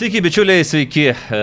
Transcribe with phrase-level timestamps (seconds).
[0.00, 1.38] Sveiki, bičiuliai, sveiki, e,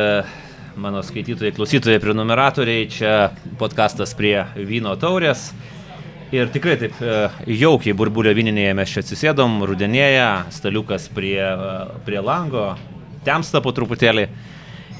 [0.81, 2.87] mano skaitytojai, klausytojai, prenumeratoriai.
[2.89, 3.11] Čia
[3.59, 5.51] podkastas prie vyno taurės.
[6.33, 7.19] Ir tikrai taip e,
[7.53, 10.25] jaukiai burbulio vyninėje mes čia atsisėdom, rudenėje,
[10.57, 11.75] staliukas prie, e,
[12.07, 12.71] prie lango,
[13.27, 14.25] temsta po truputėlį.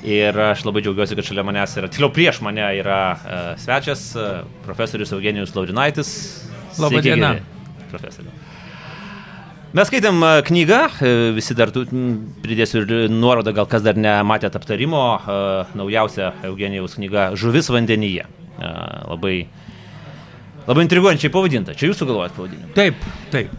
[0.05, 4.43] Ir aš labai džiaugiuosi, kad šalia manęs yra, tiksliau prieš mane yra uh, svečias, uh,
[4.67, 6.11] profesorius Eugenijus Laurinaitis.
[6.77, 7.39] Labą dieną.
[7.89, 8.37] Profesoriu.
[9.77, 10.77] Mes skaitėm knygą,
[11.35, 11.83] visi dar tu,
[12.41, 15.01] pridėsiu ir nuorodą, gal kas dar nematėt aptarimo,
[15.77, 18.23] naujausia Eugenijaus knyga Žuvis vandenyje.
[18.57, 19.35] Labai,
[20.65, 21.75] labai intriguojančiai pavadinta.
[21.77, 22.73] Čia jūs sugalvojat pavadinimą?
[22.73, 23.53] Taip, taip.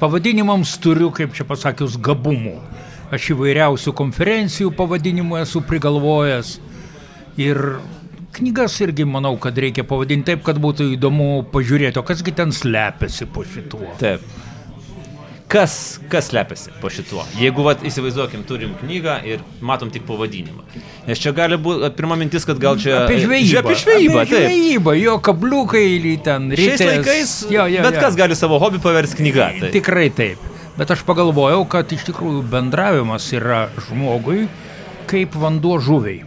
[0.00, 2.56] Pavadinimams turiu, kaip čia pasakius, gabumų.
[3.14, 6.56] Aš įvairiausių konferencijų pavadinimų esu prigalvojęs.
[7.38, 7.60] Ir
[8.34, 13.30] knygas irgi manau, kad reikia pavadinti taip, kad būtų įdomu pažiūrėti, o kasgi ten slepiasi
[13.30, 13.94] po šituo.
[14.02, 14.26] Taip.
[15.54, 17.22] Kas, kas slepiasi po šituo?
[17.38, 20.64] Jeigu vat, įsivaizduokim, turim knygą ir matom tik pavadinimą.
[21.06, 23.04] Nes čia gali būti pirma mintis, kad gal čia...
[23.04, 23.60] Apie žvejybą.
[23.62, 26.80] Apie žvejybą, apie žvejybą jo kabliukai ten rytais.
[26.82, 28.02] Šiais laikais, jo, jo, bet jo.
[28.02, 29.46] kas gali savo hobį paversti knygą.
[29.60, 29.70] Tai.
[29.76, 30.42] Tikrai taip.
[30.74, 34.48] Bet aš pagalvojau, kad iš tikrųjų bendravimas yra žmogui
[35.06, 36.24] kaip vanduo žuviai.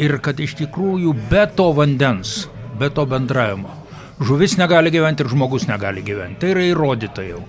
[0.00, 2.44] Ir kad iš tikrųjų be to vandens,
[2.76, 3.72] be to bendravimo,
[4.20, 6.42] žuvis negali gyventi ir žmogus negali gyventi.
[6.44, 7.40] Tai yra įrodyta jau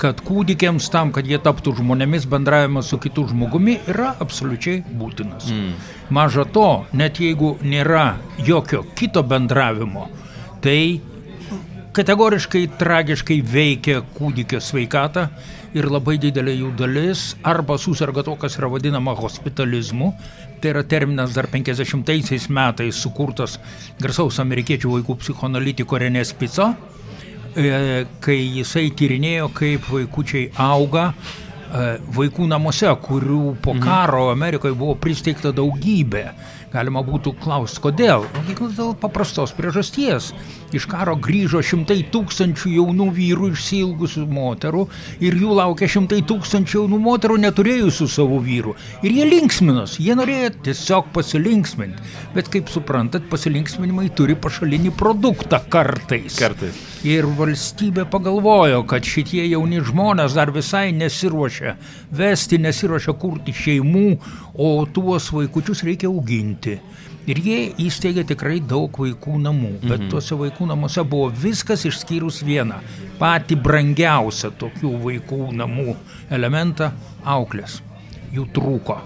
[0.00, 5.48] kad kūdikiams tam, kad jie taptų žmonėmis, bendravimas su kitu žmogumi yra absoliučiai būtinas.
[5.52, 5.72] Mm.
[6.14, 10.08] Maža to, net jeigu nėra jokio kito bendravimo,
[10.64, 11.00] tai
[11.94, 15.28] kategoriškai tragiškai veikia kūdikio sveikatą
[15.74, 20.12] ir labai didelė jų dalis arba susirga to, kas yra vadinama hospitalizmu.
[20.62, 23.58] Tai yra terminas dar 50 metais sukurtas
[24.00, 27.03] garsaus amerikiečių vaikų psichoanalitiko Renė Spico, e,
[27.54, 33.84] kai jisai tyrinėjo, kaip vaikučiai auga e, vaikų namuose, kurių po mhm.
[33.84, 36.28] karo Amerikoje buvo pristeigta daugybė.
[36.74, 38.24] Galima būtų klausti, kodėl?
[38.50, 40.32] Dėl paprastos priežasties
[40.74, 44.82] iš karo grįžo šimtai tūkstančių jaunų vyrų išsilgusių moterų
[45.22, 48.74] ir jų laukia šimtai tūkstančių jaunų moterų neturėjusių savo vyrų.
[49.06, 52.10] Ir jie linksminos, jie norėjo tiesiog pasilinksminti.
[52.34, 56.42] Bet kaip suprantat, pasilinksminimai turi pašalinį produktą kartais.
[56.42, 56.82] Kartais.
[57.04, 61.74] Ir valstybė pagalvojo, kad šitie jauni žmonės dar visai nesiruošia
[62.16, 64.06] vesti, nesiruošia kurti šeimų,
[64.56, 66.78] o tuos vaikučius reikia auginti.
[67.28, 70.08] Ir jie įsteigė tikrai daug vaikų namų, bet mhm.
[70.14, 72.80] tuose vaikų namuose buvo viskas išskyrus vieną,
[73.20, 75.98] patį brangiausią tokių vaikų namų
[76.32, 76.94] elementą-
[77.36, 77.82] auklės.
[78.32, 79.00] Jų trūko.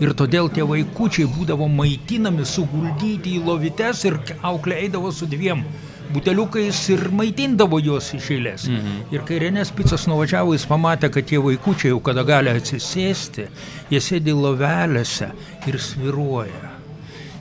[0.00, 5.66] Ir todėl tie vaikučiai būdavo maitinami, suguldyti į lovites ir auklė eidavo su dviem
[6.14, 8.66] buteliukais ir maitindavo juos iš eilės.
[8.68, 8.98] Mhm.
[9.14, 13.46] Ir kai Renės Picas nuvažiavo, jis pamatė, kad tie vaikučiai jau kada gali atsisėsti,
[13.90, 15.30] jie sėdi lovelėse
[15.66, 16.76] ir sviruoja.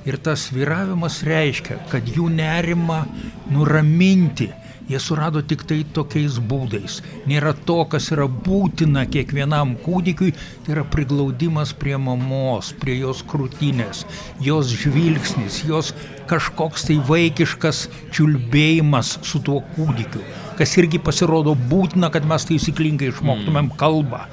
[0.08, 3.04] Ir tas viravimas reiškia, kad jų nerima
[3.52, 4.48] nuraminti
[4.90, 7.00] jie surado tik tai tokiais būdais.
[7.30, 10.34] Nėra to, kas yra būtina kiekvienam kūdikiui,
[10.66, 14.06] tai yra priglaudimas prie mamos, prie jos krūtinės,
[14.44, 15.94] jos žvilgsnis, jos
[16.30, 20.24] kažkoks tai vaikiškas čiulbėjimas su tuo kūdikiu,
[20.58, 24.26] kas irgi pasirodo būtina, kad mes taisyklingai išmoktumėm kalbą.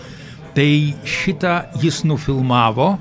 [0.57, 0.71] Tai
[1.05, 2.95] šitą jis nufilmavo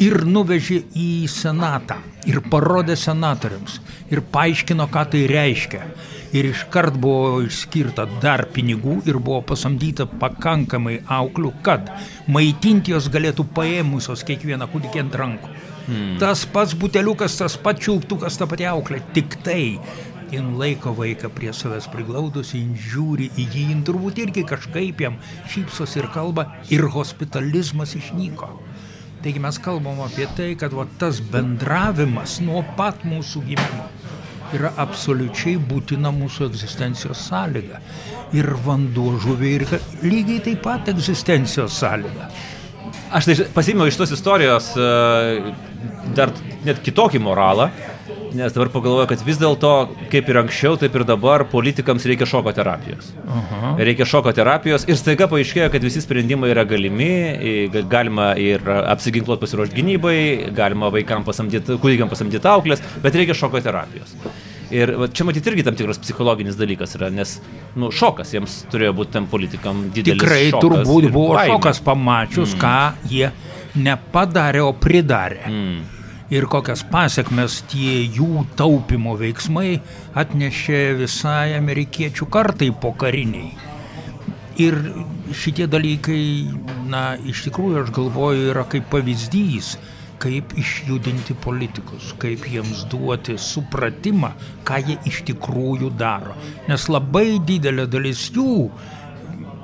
[0.00, 1.98] ir nuvežė į senatą
[2.28, 3.80] ir parodė senatoriams
[4.12, 5.82] ir paaiškino, ką tai reiškia.
[6.32, 11.90] Ir iškart buvo išskirta dar pinigų ir buvo pasamdyta pakankamai auklių, kad
[12.28, 15.52] maitinti jos galėtų paėmusios kiekvieną kūdikį ant rankų.
[15.82, 16.16] Hmm.
[16.22, 19.62] Tas pats buteliukas, tas pats čiulptukas, ta pati auklė, tik tai
[20.32, 25.18] jin laiko vaiką prie savęs priglaudus, jin žiūri į jį, jin turbūt irgi kažkaip jam
[25.52, 28.48] šypsos ir kalba ir hospitalizmas išnyko.
[29.22, 33.84] Taigi mes kalbam apie tai, kad va, tas bendravimas nuo pat mūsų gimimo
[34.52, 37.80] yra absoliučiai būtina mūsų egzistencijos sąlyga.
[38.36, 39.64] Ir vanduo žuviai ir
[40.02, 42.28] lygiai taip pat egzistencijos sąlyga.
[43.12, 44.90] Aš tai pasimėjau iš tos istorijos e,
[46.16, 46.32] dar
[46.64, 47.68] net kitokį moralą,
[48.34, 49.70] Nes dabar pagalvoju, kad vis dėlto,
[50.12, 53.10] kaip ir anksčiau, taip ir dabar politikams reikia šoko terapijos.
[53.28, 53.74] Aha.
[53.80, 57.10] Reikia šoko terapijos ir staiga paaiškėjo, kad visi sprendimai yra galimi,
[57.92, 60.16] galima ir apsiginkluoti pasiruošti gynybai,
[60.56, 64.16] galima vaikams pasamdyti, kūdikiam pasamdyti auklės, bet reikia šoko terapijos.
[64.72, 67.36] Ir čia matyti irgi tam tikras psichologinis dalykas yra, nes
[67.76, 70.22] nu, šokas jiems turėjo būti tam politikam didelis.
[70.22, 71.58] Tikrai turbūt buvo baimė.
[71.58, 72.62] šokas pamačius, mm.
[72.62, 73.28] ką jie
[73.76, 75.44] nepadarė, o pridarė.
[75.50, 76.01] Mm
[76.32, 79.82] ir kokias pasiekmes tie jų taupimo veiksmai
[80.16, 83.52] atnešė visai amerikiečių kartai po kariniai.
[84.60, 84.76] Ir
[85.36, 86.22] šitie dalykai,
[86.92, 89.74] na, iš tikrųjų, aš galvoju, yra kaip pavyzdys,
[90.22, 94.32] kaip išjudinti politikus, kaip jiems duoti supratimą,
[94.68, 96.36] ką jie iš tikrųjų daro.
[96.68, 98.70] Nes labai didelė dalis jų,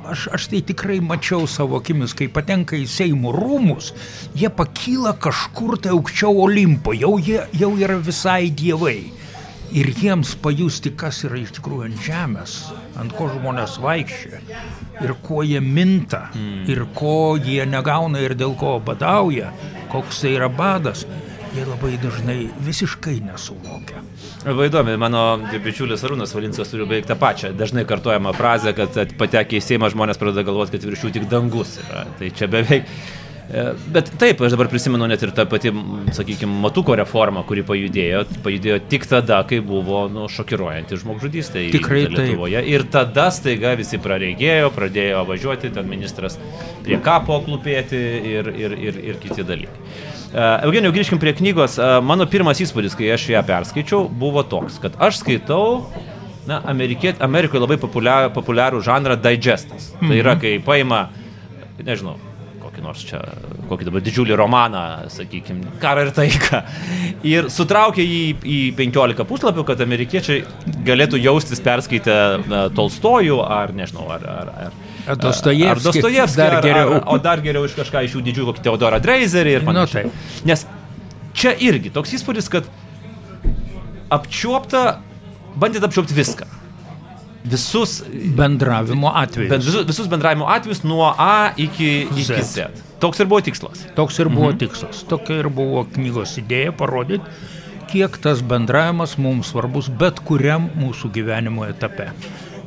[0.08, 3.93] aš, aš tai tikrai mačiau savo akimis, kai patenka į Seimo rūmus,
[4.38, 8.99] jie pakyla kažkur tai aukščiau Olimpo, jau, jie, jau yra visai dievai
[9.76, 12.56] ir jiems pajusti, kas yra iš tikrųjų ant žemės,
[13.00, 14.40] ant ko žmonės vaikščia
[15.05, 16.62] ir kuo jie minta mm.
[16.72, 19.52] ir ko jie negauna ir dėl ko badauja,
[19.93, 21.04] koks tai yra badas,
[21.58, 24.02] jie labai dažnai visiškai nesuvokia.
[24.46, 25.25] Labai įdomi, mano
[25.64, 30.20] bičiulis Arūnas Valinskas turi beveik tą pačią, dažnai kartuojamą frazę, kad patekę į Seimą žmonės
[30.20, 32.06] pradeda galvoti, kad virš jų tik dangus yra.
[32.20, 32.87] Tai čia beveik
[33.49, 33.62] E,
[33.93, 35.70] bet taip, aš dabar prisimenu net ir tą patį,
[36.12, 42.61] sakykime, matuko reformą, kuri pajudėjo, pajudėjo tik tada, kai buvo nu, šokiruojanti žmogžudystė Tikrai Lietuvoje.
[42.61, 42.69] Taip.
[42.75, 46.37] Ir tada staiga visi prareigėjo, pradėjo važiuoti, ten ministras
[46.84, 48.04] prie kapo klupėti
[48.34, 50.16] ir, ir, ir, ir kiti dalykai.
[50.28, 51.78] Uh, Eugenijau, grįžkim prie knygos.
[51.80, 55.86] Uh, mano pirmas įspūdis, kai aš ją perskaičiau, buvo toks, kad aš skaitau
[56.48, 59.94] na, Amerikoje labai populiarų, populiarų žanrą digestas.
[59.94, 60.08] -hmm.
[60.08, 60.40] Tai yra, mhm.
[60.42, 61.08] kai paima,
[61.80, 62.19] nežinau,
[62.60, 63.22] kokį nors čia,
[63.70, 66.62] kokį dabar didžiulį romaną, sakykime, karą ir taiką.
[67.25, 70.44] Ir sutraukė jį į 15 puslapių, kad amerikiečiai
[70.84, 74.28] galėtų jaustis perskaitę Tolstojų ar, nežinau, ar...
[74.28, 74.78] ar, ar
[75.08, 76.37] Ar Dostojevskį.
[76.37, 76.99] Dar geriau.
[76.99, 80.08] Ar, o dar geriau iš kažką iš jų didžiųjų, kokį Teodorą Dreizerį ir nu, panašiai.
[80.08, 80.44] Nu, tai.
[80.50, 80.66] Nes
[81.38, 82.69] čia irgi toks įspūdis, kad
[84.14, 84.84] apčiuopta,
[85.58, 86.49] bandėt apčiuopti viską
[87.49, 88.02] visus
[88.37, 89.50] bendravimo atvejus.
[89.50, 92.43] Ben, visus, visus bendravimo atvejus nuo A iki, iki Z.
[92.43, 92.66] Z.
[93.00, 93.87] Toks ir buvo tikslas.
[93.96, 94.58] Toks ir buvo mhm.
[94.58, 95.04] tikslas.
[95.08, 97.25] Tokia ir buvo knygos idėja parodyti,
[97.88, 102.11] kiek tas bendravimas mums svarbus bet kuriam mūsų gyvenimo etape.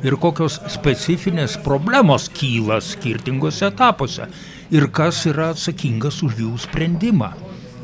[0.02, 4.26] Ir kokios specifinės problemos kyla skirtingose etapuose.
[4.74, 7.32] Ir kas yra atsakingas už jų sprendimą.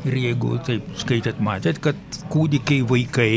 [0.07, 3.33] Ir jeigu taip skaitėt, matėt, kad kūdikiai vaikai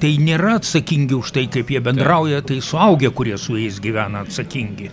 [0.00, 4.90] tai nėra atsakingi už tai, kaip jie bendrauja, tai suaugę, kurie su jais gyvena atsakingi.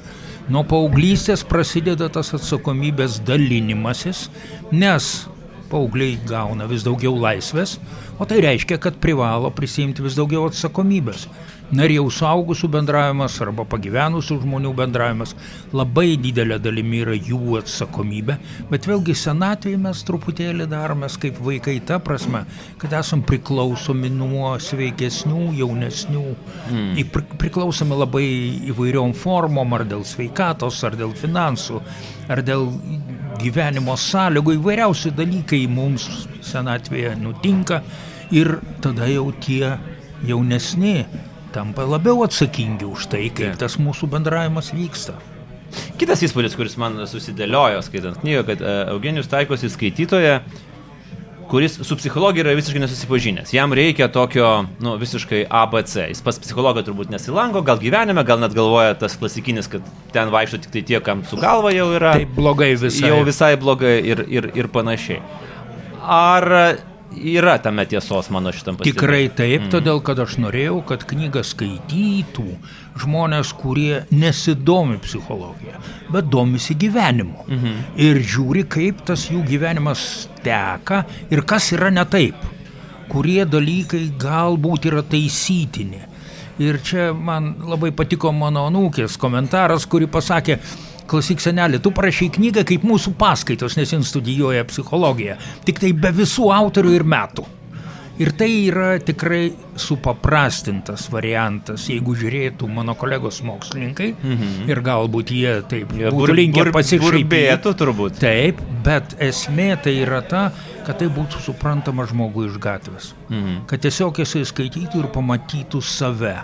[0.52, 4.26] Nuo paauglystės prasideda tas atsakomybės dalinimasis,
[4.72, 5.12] nes
[5.72, 7.78] paaugliai gauna vis daugiau laisvės,
[8.20, 11.28] o tai reiškia, kad privalo prisimti vis daugiau atsakomybės.
[11.72, 15.32] Na ir jau suaugusių bendravimas arba pagyvenusių žmonių bendravimas.
[15.72, 18.36] Labai didelė dalimi yra jų atsakomybė,
[18.68, 22.44] bet vėlgi senatvėje mes truputėlį daromės kaip vaikai ta prasme,
[22.82, 26.26] kad esam priklausomi nuo sveikesnių, jaunesnių,
[26.74, 27.24] mm.
[27.40, 28.28] priklausomi labai
[28.74, 31.80] įvairiom formom, ar dėl sveikatos, ar dėl finansų,
[32.28, 32.68] ar dėl
[33.40, 36.10] gyvenimo sąlygų, įvairiausi dalykai mums
[36.52, 37.80] senatvėje nutinka
[38.36, 39.78] ir tada jau tie
[40.28, 41.06] jaunesni
[41.54, 45.18] tampa labiau atsakingi už tai, kaip tas mūsų bendravimas vyksta.
[46.00, 50.34] Kitas įspūdis, kuris man susidėliojo skaitant knygą, kad e, Eugenijus taikosi skaitytoje,
[51.52, 53.54] kuris su psichologija yra visiškai nesusipažinęs.
[53.56, 54.50] Jam reikia tokio,
[54.84, 55.98] nu, visiškai ABC.
[56.12, 60.62] Jis pas psichologą turbūt nesilanko, gal gyvenime, gal net galvoja tas klasikinis, kad ten vaikšto
[60.64, 62.16] tik tai tie, kam su galva jau yra.
[62.20, 63.10] Tai blogai visai.
[63.12, 65.20] Jau visai blogai ir, ir, ir panašiai.
[66.02, 66.48] Ar
[67.16, 68.94] yra tame tiesos mano šitam pasiūlymui.
[68.96, 69.72] Tikrai taip, mm.
[69.74, 72.46] todėl kad aš norėjau, kad knygą skaitytų
[73.02, 75.80] žmonės, kurie nesidomi psichologija,
[76.12, 77.46] bet domisi gyvenimu.
[77.48, 77.82] Mm -hmm.
[77.96, 82.36] Ir žiūri, kaip tas jų gyvenimas teka ir kas yra ne taip.
[83.10, 86.00] Kurie dalykai galbūt yra taisytini.
[86.60, 90.60] Ir čia man labai patiko mano anūkės komentaras, kuri pasakė,
[91.10, 96.14] klausyk senelį, tu parašai knygą kaip mūsų paskaitos, nes jis studijuoja psichologiją, tik tai be
[96.22, 97.48] visų autorių ir metų.
[98.22, 104.68] Ir tai yra tikrai supaprastintas variantas, jeigu žiūrėtų mano kolegos mokslininkai mhm.
[104.70, 107.74] ir galbūt jie taip jie būtų linkę pasišaipėti.
[107.80, 108.20] turbūt.
[108.22, 110.44] Taip, bet esmė tai yra ta,
[110.86, 113.14] kad tai būtų suprantama žmogui iš gatvės.
[113.32, 113.64] Mhm.
[113.72, 116.36] Kad tiesiog jisai skaitytų ir pamatytų save.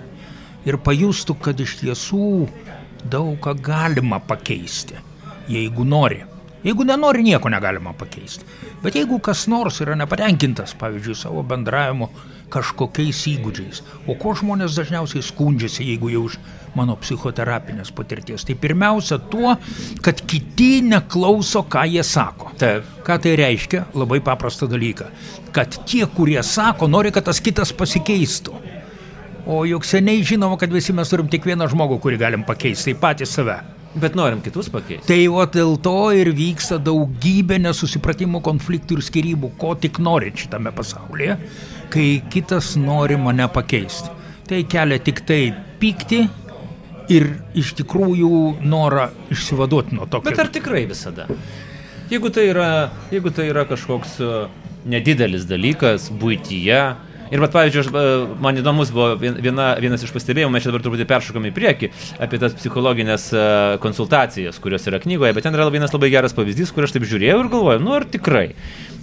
[0.67, 2.47] Ir pajustų, kad iš tiesų
[3.09, 4.97] daug ką galima pakeisti,
[5.51, 6.23] jeigu nori.
[6.65, 8.45] Jeigu nenori, nieko negalima pakeisti.
[8.83, 12.09] Bet jeigu kas nors yra nepatenkintas, pavyzdžiui, savo bendravimu
[12.51, 16.37] kažkokiais įgūdžiais, o ko žmonės dažniausiai skundžiasi, jeigu jau iš
[16.77, 19.55] mano psichoterapinės patirties, tai pirmiausia tuo,
[20.05, 22.53] kad kiti neklauso, ką jie sako.
[22.59, 22.87] Taip.
[23.07, 23.85] Ką tai reiškia?
[23.97, 25.09] Labai paprastą dalyką.
[25.55, 28.55] Kad tie, kurie sako, nori, kad tas kitas pasikeistų.
[29.47, 32.99] O juk seniai žinoma, kad visi mes turim tik vieną žmogų, kurį galim pakeisti, tai
[32.99, 33.61] patys save.
[33.97, 35.07] Bet norim kitus pakeisti.
[35.07, 40.73] Tai o dėl to ir vyksta daugybė nesusipratimų, konfliktų ir skirybų, ko tik norit šitame
[40.75, 41.37] pasaulyje,
[41.93, 44.11] kai kitas nori mane pakeisti.
[44.47, 45.39] Tai kelia tik tai
[45.79, 46.21] pykti
[47.13, 50.21] ir iš tikrųjų norą išsivaduoti nuo to.
[50.27, 51.27] Bet ar tikrai visada?
[52.11, 52.69] Jeigu tai yra,
[53.11, 54.31] jeigu tai yra kažkoks e,
[54.87, 56.81] nedidelis dalykas būtyje,
[57.31, 58.03] Ir, bet, pavyzdžiui, aš, e,
[58.43, 61.89] man įdomus buvo viena, vienas iš pastebėjimų, mes čia dabar truputį peršokame į priekį,
[62.23, 63.47] apie tas psichologinės e,
[63.83, 67.41] konsultacijas, kurios yra knygoje, bet ten yra vienas labai geras pavyzdys, kur aš taip žiūrėjau
[67.43, 68.47] ir galvoju, nu ar tikrai.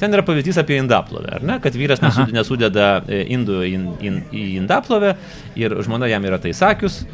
[0.00, 2.28] Ten yra pavyzdys apie indaplovę, ar ne, kad vyras Aha.
[2.35, 5.14] nesudeda indų in, in, į indaplovę
[5.61, 7.04] ir žmona jam yra tai sakius,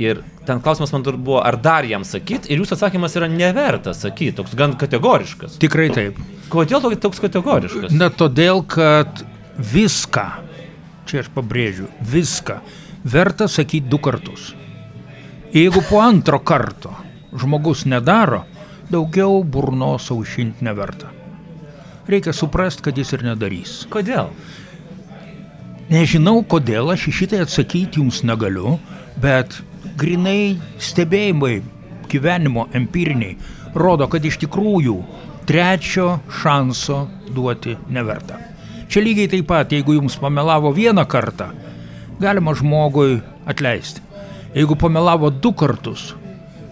[0.00, 4.32] Ir ten klausimas man buvo, ar dar jam sakyti, ir jūsų atsakymas yra neverta sakyti,
[4.38, 5.58] toks gan kategoriškas.
[5.62, 6.18] Tikrai taip.
[6.52, 7.92] Kodėl toks kategoriškas?
[7.94, 9.22] Na, todėl, kad
[9.72, 10.26] viską,
[11.06, 12.60] čia aš pabrėžiu, viską
[13.04, 14.52] verta sakyti du kartus.
[15.52, 16.94] Jeigu po antro karto
[17.36, 18.44] žmogus nedaro,
[18.90, 21.10] daugiau burnos aušinti neverta.
[22.08, 23.74] Reikia suprasti, kad jis ir nedarys.
[23.90, 24.32] Kodėl?
[25.92, 28.78] Nežinau, kodėl aš į šitai atsakyti jums negaliu,
[29.22, 29.58] bet
[30.00, 31.60] grinai stebėjimai
[32.12, 33.36] gyvenimo empiriniai
[33.74, 34.96] rodo, kad iš tikrųjų
[35.48, 38.51] trečio šanso duoti neverta.
[38.92, 41.46] Čia lygiai taip pat, jeigu jums pamelavo vieną kartą,
[42.20, 44.02] galima žmogui atleisti.
[44.52, 46.10] Jeigu pamelavo du kartus,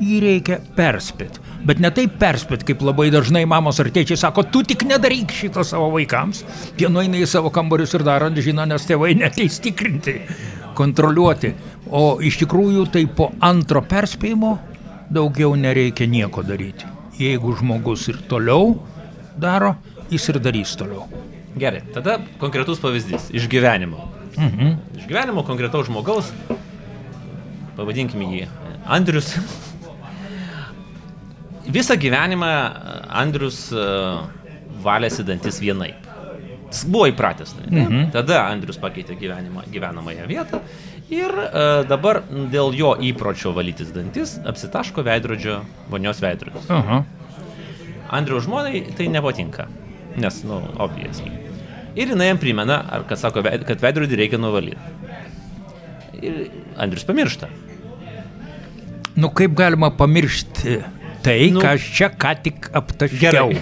[0.04, 1.40] jį reikia perspėti.
[1.64, 5.64] Bet ne taip perspėti, kaip labai dažnai mamos ar tėčiai sako, tu tik nedaryk šito
[5.64, 6.44] savo vaikams.
[6.76, 10.18] Jie nueina į savo kambarius ir daro, žino, nes tėvai neteis tikrinti,
[10.76, 11.54] kontroliuoti.
[11.88, 14.58] O iš tikrųjų tai po antro perspėjimo
[15.08, 16.84] daugiau nereikia nieko daryti.
[17.16, 18.74] Jeigu žmogus ir toliau
[19.40, 19.78] daro,
[20.12, 21.08] jis ir darys toliau.
[21.58, 24.06] Gerai, tada konkretus pavyzdys iš gyvenimo.
[24.38, 24.76] Mhm.
[24.98, 26.30] Iš gyvenimo konkretaus žmogaus,
[27.78, 28.44] pavadinkime jį
[28.86, 29.32] Andrius.
[31.76, 32.52] Visą gyvenimą
[33.22, 34.22] Andrius uh,
[34.82, 36.06] valėsi dantis vienaip.
[36.70, 37.56] Jis buvo įpratęs.
[37.66, 38.10] Mhm.
[38.14, 40.62] Tada Andrius pakeitė gyvenimą, gyvenamąją vietą
[41.10, 45.58] Ir e, dabar dėl jo įpročio valytis dantis apsitaško veidrodžio,
[45.90, 46.68] vonios veidrodis.
[48.10, 49.66] Andriaus žmonai tai nepatinka,
[50.16, 51.30] nes, nu, obviously.
[51.98, 54.78] Ir jinai jam primena, ar kad sako, kad veidrodį reikia nuvalyti.
[56.20, 56.40] Ir
[56.80, 57.48] Andrius pamiršta.
[59.20, 60.80] Nu, kaip galima pamiršti
[61.24, 63.54] tai, nu, ką aš čia ką tik aptaškiau?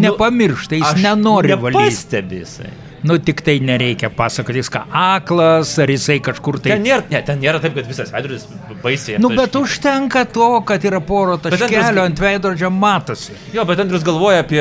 [0.00, 1.82] Nepamiršta, jis nu, nenori valyti.
[1.82, 2.70] Nepastebi jisai.
[3.02, 6.74] Nu, tik tai nereikia pasakoti, jis ką aklas, ar jisai kažkur tai...
[6.74, 8.44] Ten nėra, ne, ten nėra taip, kad visas veidrodis
[8.82, 9.16] baisiai.
[9.22, 12.02] Nu, bet užtenka to, kad yra poro taškelio Andrius...
[12.04, 13.38] ant veidrodžio matosi.
[13.54, 14.60] Jo, bet Andrius galvoja apie,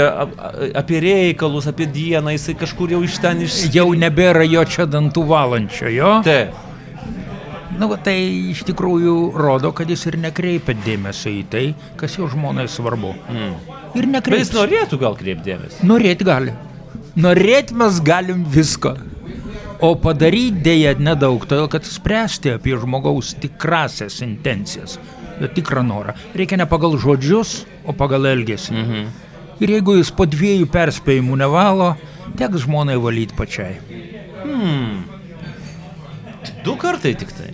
[0.80, 3.60] apie reikalus, apie dieną, jisai kažkur jau iš ten iš...
[3.76, 6.16] Jau nebėra jo čia dantų valančio, jo?
[6.28, 6.66] Taip.
[7.80, 8.16] Nu, tai
[8.52, 11.66] iš tikrųjų rodo, kad jis ir nekreipia dėmesio į tai,
[12.00, 13.14] kas jo žmonai svarbu.
[13.32, 13.54] Mm.
[13.96, 14.36] Ir nekreipia.
[14.36, 15.88] Bet jis norėtų gal kreipti dėmesį.
[15.88, 16.56] Norėti gali.
[17.18, 18.94] Norėt mes galim visko.
[19.80, 24.98] O padaryti dėja nedaug, todėl kad spręsti apie žmogaus tikrasias intencijas,
[25.56, 28.76] tikrą norą, reikia ne pagal žodžius, o pagal elgesį.
[28.76, 29.08] Mhm.
[29.64, 31.94] Ir jeigu jis po dviejų perspėjimų nevalo,
[32.40, 33.80] teks žmonai valyti pačiai.
[34.44, 35.02] Hmm.
[36.64, 37.52] Du kartai tik tai.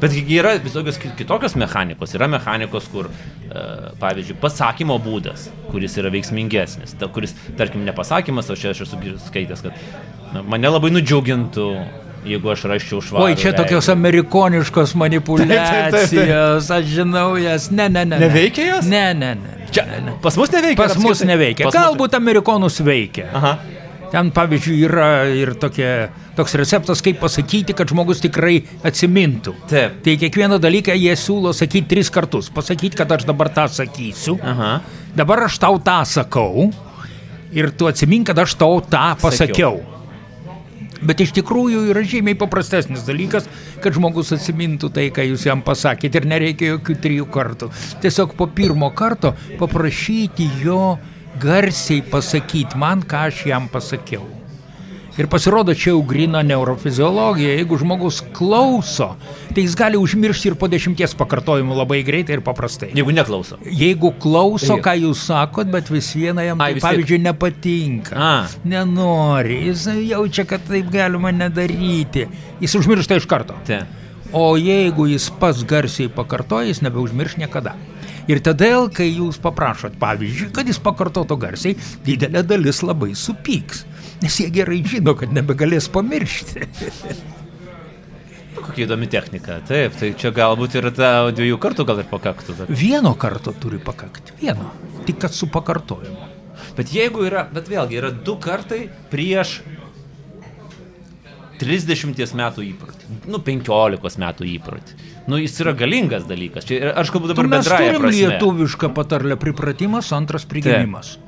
[0.00, 2.14] Bet yra visokios kitokios mechanikos.
[2.18, 3.66] Yra mechanikos, kur, e,
[4.00, 6.96] pavyzdžiui, pasakymo būdas, kuris yra veiksmingesnis.
[7.00, 8.98] Ta, kuris, tarkim, nepasakymas, o čia aš esu
[9.28, 11.70] skaitęs, kad mane labai nudžiugintų
[12.26, 13.26] jeigu aš raščiau švarą.
[13.28, 17.70] Oi, čia tokios amerikoniškos manipulacijos, aš žinau jas.
[17.70, 18.20] Ne, ne, ne.
[18.26, 18.90] Neveikia jos?
[18.90, 19.56] Ne, ne, ne.
[19.70, 20.16] Čia, ne, ne.
[20.22, 20.78] Pas mus neveikia.
[20.82, 21.68] Pas mus neveikia.
[21.68, 23.28] Pas Galbūt amerikonus veikia.
[23.36, 23.56] Aha.
[24.12, 25.90] Ten, pavyzdžiui, yra ir tokie,
[26.36, 29.56] toks receptas, kaip pasakyti, kad žmogus tikrai atsimintų.
[29.70, 29.98] Taip.
[30.04, 32.52] Tai kiekvieną dalyką jie siūlo sakyti tris kartus.
[32.52, 34.38] Pasakyti, kad aš dabar tą sakysiu.
[34.44, 34.78] Aha.
[35.16, 36.70] Dabar aš tau tą sakau.
[37.56, 39.78] Ir tu atsimink, kad aš tau tą pasakiau.
[39.80, 39.96] Sakiau.
[41.04, 43.48] Bet iš tikrųjų yra žymiai paprastesnis dalykas,
[43.84, 47.68] kad žmogus atsimintų tai, ką jūs jam pasakėte ir nereikia jokių trijų kartų.
[48.04, 50.96] Tiesiog po pirmo karto paprašyti jo
[51.42, 54.24] garsiai pasakyti man, ką aš jam pasakiau.
[55.16, 57.54] Ir pasirodo, čia jau grina neurofiziologija.
[57.56, 59.14] Jeigu žmogus klauso,
[59.48, 62.90] tai jis gali užmiršti ir po dešimties pakartojimų labai greitai ir paprastai.
[62.92, 63.56] Jeigu neklauso.
[63.64, 68.12] Jeigu klauso, ką jūs sakot, bet vis viena jam, tai, pavyzdžiui, nepatinka.
[68.12, 68.34] A.
[68.68, 72.28] Nenori, jis jaučia, kad taip galima nedaryti.
[72.60, 73.56] Jis užmiršta iš karto.
[73.64, 73.86] Te.
[74.36, 77.72] O jeigu jis pats garsiai pakartoja, jis nebeužmirš niekada.
[78.28, 83.84] Ir todėl, kai jūs paprašot, pavyzdžiui, kad jis pakartotų garsiai, didelė dalis labai supyks,
[84.22, 86.66] nes jie gerai žino, kad nebegalės pamiršti.
[88.56, 89.60] Kokia įdomi technika.
[89.68, 92.56] Taip, tai čia galbūt ir ta dviejų kartų gal ir pakaktų.
[92.60, 92.72] Bet...
[92.80, 94.34] Vieno karto turi pakakti.
[94.40, 94.72] Vieno.
[95.06, 96.32] Tik kad su pakartojimu.
[96.76, 99.60] Bet jeigu yra, bet vėlgi yra du kartai prieš
[101.60, 104.98] 30 metų įprotį, nu 15 metų įprotį.
[105.26, 106.66] Nu jis yra galingas dalykas.
[106.68, 107.78] Čia, aš kalbu dabar bendrai.
[107.88, 111.16] Mes turim lietuvišką patarlę pripratimas, antras prigimimas.
[111.16, 111.25] Taip.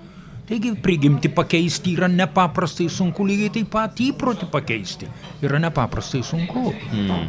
[0.49, 5.11] Taigi prigimti pakeisti yra nepaprastai sunku, lygiai taip pat įprotį pakeisti
[5.45, 6.73] yra nepaprastai sunku.
[6.89, 7.29] Hmm.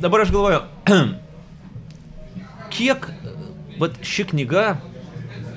[0.00, 0.62] Dabar aš galvoju,
[2.74, 3.04] kiek
[3.78, 4.64] vat, ši knyga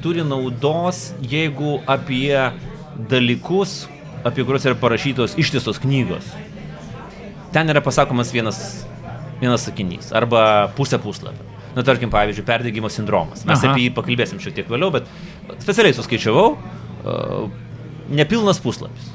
[0.03, 2.35] turi naudos, jeigu apie
[3.09, 3.85] dalykus,
[4.27, 6.27] apie kuriuos yra parašytos ištisos knygos.
[7.55, 8.59] Ten yra pasakomas vienas,
[9.39, 10.41] vienas sakinys arba
[10.75, 11.47] pusė puslapio.
[11.77, 13.43] Na, tarkim, pavyzdžiui, perdėgymo sindromas.
[13.45, 13.75] Mes Aha.
[13.75, 15.05] apie jį pakalbėsim šiek tiek vėliau, bet
[15.59, 17.47] specialiai suskaičiavau, uh,
[18.09, 19.11] nepilnas puslapis.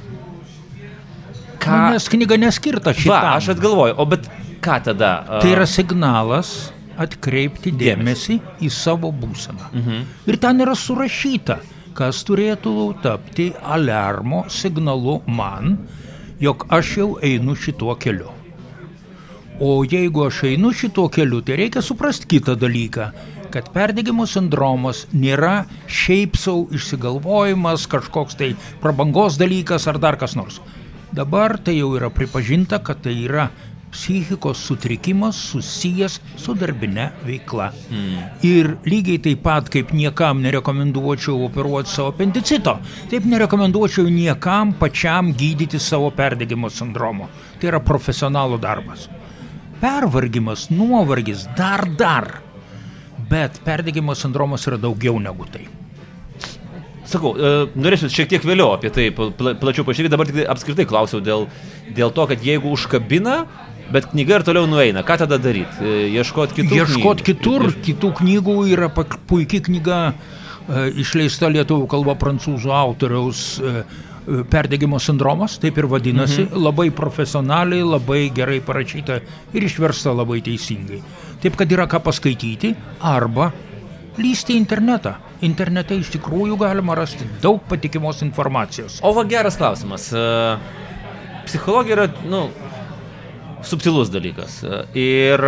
[1.63, 1.71] Ką...
[1.71, 3.15] Nu, nes knyga neskirta šitam.
[3.15, 4.27] Va, aš atgalvoju, o bet
[4.65, 5.13] ką tada?
[5.23, 5.43] Uh...
[5.43, 9.71] Tai yra signalas atkreipti dėmesį į savo būseną.
[9.73, 10.03] Mhm.
[10.29, 11.61] Ir ten yra surašyta,
[11.97, 12.75] kas turėtų
[13.05, 15.77] tapti alarmo signalu man,
[16.43, 18.33] jog aš jau einu šituo keliu.
[19.63, 23.11] O jeigu aš einu šituo keliu, tai reikia suprasti kitą dalyką,
[23.53, 30.61] kad perdegimo sindromas nėra šiaip savo išsigalvojimas, kažkoks tai prabangos dalykas ar dar kas nors.
[31.13, 33.51] Dabar tai jau yra pripažinta, kad tai yra
[33.93, 37.69] psichikos sutrikimas susijęs su darbinė veikla.
[37.93, 38.23] Mm.
[38.49, 42.79] Ir lygiai taip pat, kaip niekam nerekomenduočiau operuoti savo apendicito,
[43.13, 47.29] taip nerekomenduočiau niekam pačiam gydyti savo perdegimo sindromo.
[47.61, 49.11] Tai yra profesionalų darbas
[49.83, 52.42] pervargimas, nuovargis, dar dar.
[53.31, 55.67] Bet perdegimo sindromas yra daugiau negu tai.
[57.09, 61.49] Sakau, e, norėsiu šiek tiek vėliau apie tai plačiau pažiūrėti, dabar tik apskritai klausiau dėl,
[61.93, 63.43] dėl to, kad jeigu užkabina,
[63.93, 65.83] bet knyga ir toliau nueina, ką tada daryti?
[65.83, 67.27] E, Ieškoti kitų Ieškot knygų.
[67.27, 73.61] kitur, kitų knygų yra puikiai knyga, e, išleista lietuvių kalba prancūzų autoriaus
[74.51, 76.63] perdegimo sindromas, taip ir vadinasi, mhm.
[76.63, 79.21] labai profesionaliai, labai gerai parašyta
[79.53, 81.03] ir išversta labai teisingai.
[81.43, 83.51] Taip, kad yra ką paskaityti arba
[84.21, 85.17] lysti į internetą.
[85.43, 89.01] Internete iš tikrųjų galima rasti daug patikimos informacijos.
[89.03, 90.07] O va geras klausimas.
[90.15, 90.27] E,
[91.49, 92.45] psichologija yra, nu,
[93.67, 94.61] subtilus dalykas.
[94.63, 95.43] E, ir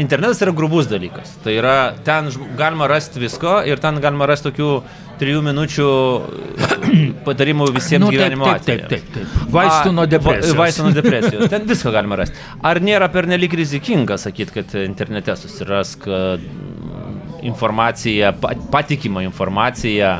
[0.00, 1.34] internetas yra grubus dalykas.
[1.44, 1.76] Tai yra,
[2.06, 4.70] ten galima rasti visko ir ten galima rasti tokių
[5.20, 5.88] trijų minučių
[7.26, 8.88] patarimų visiems nu, gyvenimo atvejams.
[8.90, 9.52] Taip, taip, taip.
[9.54, 10.56] Vaistų nuo depresijos.
[10.58, 11.50] Vaistų nuo depresijos.
[11.52, 12.40] Ten viską galima rasti.
[12.66, 16.06] Ar nėra pernelik rizikinga sakyti, kad internete susirask
[17.46, 18.32] informaciją,
[18.72, 20.14] patikimą informaciją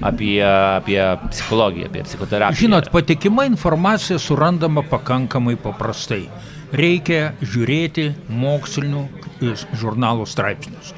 [0.00, 0.38] apie,
[0.76, 2.60] apie psichologiją, apie psichoterapiją?
[2.60, 6.24] Žinot, patikima informacija surandama pakankamai paprastai.
[6.70, 9.04] Reikia žiūrėti mokslinių
[9.80, 10.94] žurnalų straipsnius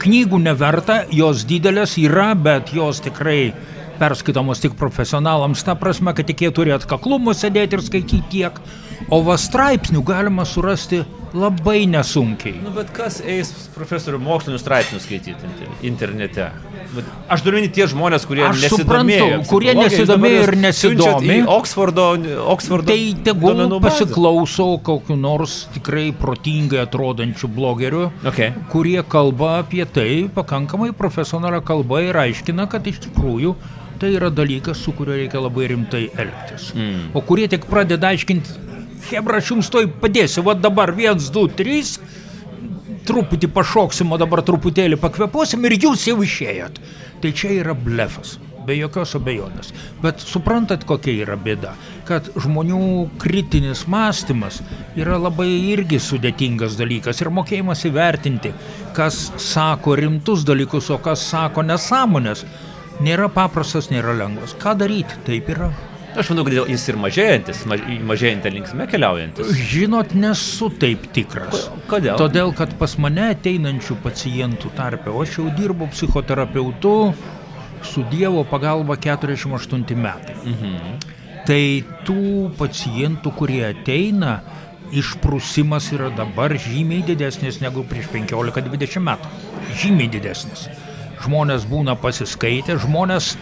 [0.00, 3.52] knygų neverta, jos didelės yra, bet jos tikrai
[4.00, 8.60] perskaitomos tik profesionalams, ta prasme, kad tik jie turi atkaklumo sėdėti ir skaityti tiek,
[9.12, 11.02] o va straipsnių galima surasti
[11.34, 12.58] labai nesunkiai.
[12.64, 16.50] Nu, bet kas eis profesorių mokslinių straipsnių skaityti internete?
[16.90, 19.26] Bet aš turiu minėti tie žmonės, kurie aš nesidomėjo.
[19.26, 21.36] Suprantu, kurie nesidomėjo ir nesidomi.
[21.54, 22.06] Oksfordo,
[22.54, 28.54] Oksfordo tai tegul pasiklauso kokiu nors tikrai protingai atrodančių blogerių, okay.
[28.72, 33.54] kurie kalba apie tai pakankamai profesionalią kalbą ir aiškina, kad iš tikrųjų
[34.00, 36.70] tai yra dalykas, su kuriuo reikia labai rimtai elgtis.
[36.72, 37.10] Mm.
[37.14, 38.56] O kurie tik pradeda aiškinti,
[39.08, 41.96] Hebra, aš jums toj padėsiu, va dabar viens, du, trys,
[43.08, 46.78] truputį pašoksim, o dabar truputėlį pakvepuosim ir jūs jau išėjot.
[47.20, 49.72] Tai čia yra blefas, be jokios abejonės.
[50.04, 51.74] Bet suprantat, kokia yra bėda,
[52.08, 54.60] kad žmonių kritinis mąstymas
[54.98, 58.54] yra labai irgi sudėtingas dalykas ir mokėjimas įvertinti,
[58.96, 62.46] kas sako rimtus dalykus, o kas sako nesąmonės
[63.04, 64.56] nėra paprastas, nėra lengvas.
[64.60, 65.20] Ką daryti?
[65.28, 65.72] Taip yra.
[66.18, 69.52] Aš manau, kad jis ir mažėjantis, maž, mažėjantį linksmę keliaujantis.
[69.70, 71.68] Žinot, nesu taip tikras.
[71.90, 72.18] Kodėl?
[72.18, 76.94] Todėl, kad pas mane ateinančių pacientų tarpe, o aš jau dirbu psichoterapeutu
[77.86, 80.36] su Dievo pagalba 48 metai.
[80.42, 80.98] Mhm.
[81.46, 81.62] Tai
[82.06, 84.40] tų pacientų, kurie ateina,
[84.90, 89.34] išprusimas yra dabar žymiai didesnis negu prieš 15-20 metų.
[89.80, 90.68] Žymiai didesnis
[91.24, 93.34] žmonės būna pasiskaitę, žmonės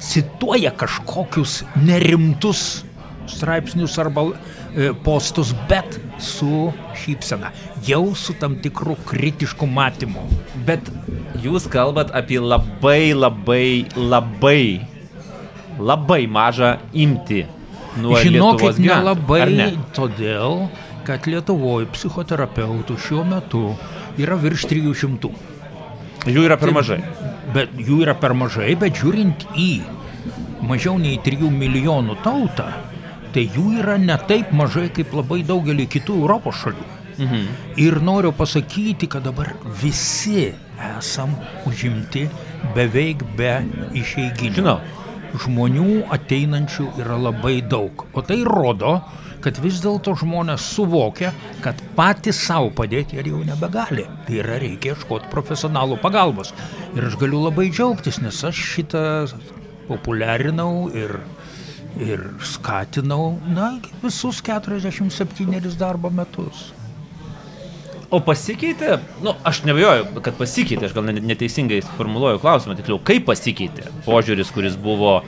[0.00, 2.84] cituoja kažkokius nerimtus
[3.30, 7.52] straipsnius arba e, postus, bet su šypsena,
[7.86, 10.24] jau su tam tikru kritišku matymu.
[10.66, 10.90] Bet
[11.44, 14.64] jūs kalbat apie labai, labai, labai,
[15.78, 17.44] labai mažą imti
[18.00, 19.70] nuo Žinokit, nelabai, ne?
[19.96, 20.68] todėl,
[21.06, 23.64] kad Lietuvoje psichoterapeutų šiuo metu
[24.20, 25.32] yra virš 300.
[26.30, 27.00] Jų yra per mažai.
[27.54, 29.70] Bet jų yra per mažai, bet žiūrint į
[30.68, 32.68] mažiau nei 3 milijonų tautą,
[33.34, 36.86] tai jų yra ne taip mažai kaip labai daugelį kitų Europos šalių.
[37.20, 37.48] Mhm.
[37.84, 40.50] Ir noriu pasakyti, kad dabar visi
[40.96, 41.34] esam
[41.68, 42.28] užimti
[42.74, 43.58] beveik be
[44.00, 44.56] išeiginių.
[44.56, 44.78] Žinau.
[45.40, 48.06] Žmonių ateinančių yra labai daug.
[48.16, 48.96] O tai rodo,
[49.44, 51.32] kad vis dėlto žmonės suvokia,
[51.64, 54.06] kad patys savo padėti jie jau nebegali.
[54.26, 56.54] Tai yra reikia ieškoti profesionalų pagalbos.
[56.96, 59.04] Ir aš galiu labai džiaugtis, nes aš šitą
[59.88, 61.16] populiarinau ir,
[62.00, 63.72] ir skatinau na,
[64.04, 66.70] visus 47 darbo metus.
[68.10, 73.86] O pasikeitė, nu, aš nebejoju, kad pasikeitė, aš gal neteisingai formuluoju klausimą, tiksliau, kaip pasikeitė
[74.02, 75.20] požiūris, kuris buvo,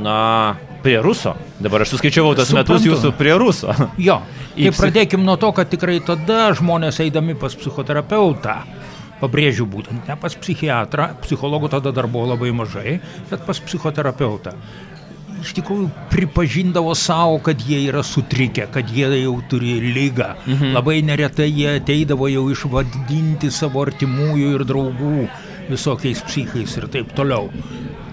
[0.00, 1.34] na, prie ruso.
[1.62, 2.76] Dabar aš suskaičiavau tas Suprantu.
[2.76, 3.74] metus jūsų prie ruso.
[4.08, 4.20] Jo,
[4.56, 8.56] tai pradėkim nuo to, kad tikrai tada žmonės eidami pas psichoterapeutą,
[9.22, 12.98] pabrėžiu būtent, ne pas psichiatrą, psichologų tada dar buvo labai mažai,
[13.30, 14.56] bet pas psichoterapeutą
[15.42, 20.32] iš tikrųjų pripažindavo savo, kad jie yra sutrikę, kad jie jau turi lygą.
[20.46, 20.74] Mhm.
[20.76, 25.16] Labai neretai jie ateidavo jau išvadinti savo artimųjų ir draugų
[25.70, 27.50] visokiais psichais ir taip toliau.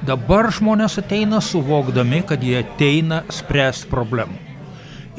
[0.07, 4.45] Dabar žmonės ateina suvokdami, kad jie ateina spręsti problemų.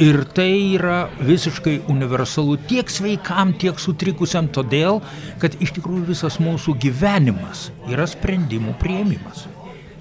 [0.01, 5.03] Ir tai yra visiškai universalu tiek sveikam, tiek sutrikusiam, todėl,
[5.43, 9.45] kad iš tikrųjų visas mūsų gyvenimas yra sprendimų prieimimas.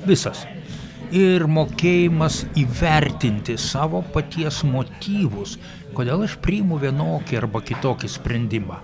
[0.08, 0.46] Visas
[1.12, 5.58] ir mokėjimas įvertinti savo paties motyvus,
[5.98, 8.80] kodėl aš priimu vienokį arba kitokį sprendimą.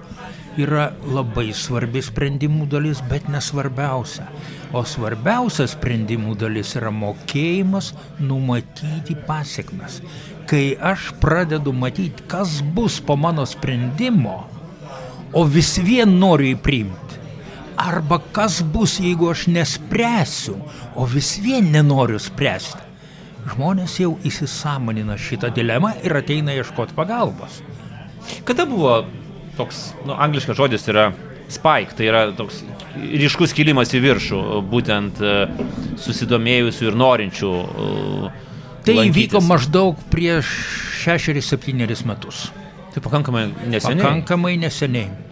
[0.56, 4.30] Yra labai svarbi sprendimų dalis, bet nesvarbiausia.
[4.76, 10.02] O svarbiausia sprendimų dalis yra mokėjimas numatyti pasiekmes.
[10.48, 14.46] Kai aš pradedu matyti, kas bus po mano sprendimo,
[15.36, 17.06] o vis vien noriu jį priimti
[17.78, 20.56] Arba kas bus, jeigu aš nespręsiu,
[20.96, 22.84] o vis vien nenoriu spręsti.
[23.52, 27.60] Žmonės jau įsisamonina šitą dilemą ir ateina ieškoti pagalbos.
[28.48, 29.04] Kada buvo
[29.58, 31.10] toks, nu, angliškas žodis yra
[31.52, 32.64] spike, tai yra toks
[32.96, 34.42] ryškus kilimas į viršų,
[34.72, 35.36] būtent e,
[36.02, 37.52] susidomėjusių ir norinčių.
[37.52, 38.32] E,
[38.86, 39.12] tai lankytis.
[39.12, 40.56] įvyko maždaug prieš
[41.06, 42.48] 6-7 metus.
[42.96, 44.02] Tai pakankamai neseniai.
[44.02, 45.26] Pakankamai neseniai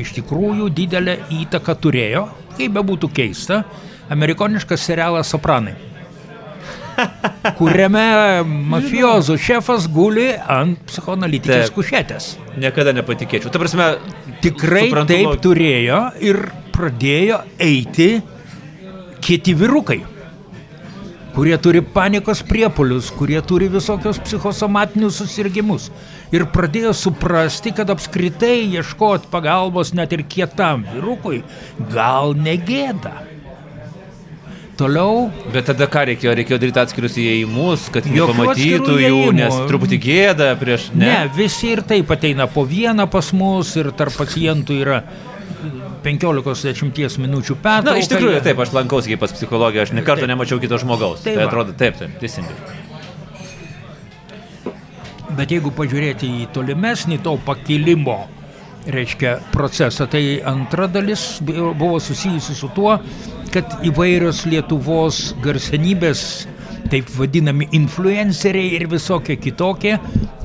[0.00, 3.62] iš tikrųjų didelę įtaką turėjo, kaip bebūtų keista,
[4.12, 5.74] amerikoniškas serialas Sopranai.
[7.58, 8.06] Kuriame
[8.72, 12.32] mafijozų šefas guli ant psichoanalitikės kušetės.
[12.60, 13.52] Niekada nepatikėčiau.
[13.52, 13.92] Ta prasme,
[14.44, 15.40] tikrai taip log...
[15.44, 16.42] turėjo ir
[16.76, 18.10] pradėjo eiti
[19.24, 20.02] kiti vyrukai
[21.36, 25.90] kurie turi panikos priepolius, kurie turi visokios psichosomatinius susirgymus.
[26.32, 31.42] Ir pradėjo suprasti, kad apskritai ieškoti pagalbos net ir kietam vyrukui
[31.92, 33.35] gal negėda.
[34.76, 35.30] Toliau.
[35.54, 36.34] Bet tada ką reikėjo?
[36.36, 40.90] Reikėjo daryti atskirius įėjimus, kad jie pamatytų jų, nes truputį gėda prieš...
[40.92, 41.08] Ne?
[41.08, 45.00] ne, visi ir taip ateina po vieną pas mus ir tarp pacientų yra
[46.04, 47.96] 15-10 minučių pertrauką.
[47.96, 51.24] Na, iš tikrųjų, taip, aš lankausi kaip pas psichologiją, aš nekartą nemačiau kito žmogaus.
[51.24, 52.54] Taip, tai atrodo, taip, taip, teisingai.
[55.36, 58.26] Bet jeigu pažiūrėti į tolimesnį to pakilimo,
[58.86, 62.98] reiškia, procesą, tai antra dalis buvo susijusi su tuo,
[63.54, 66.46] kad įvairios Lietuvos garsenybės
[66.90, 69.96] taip vadinami influenceriai ir visokie kitokie,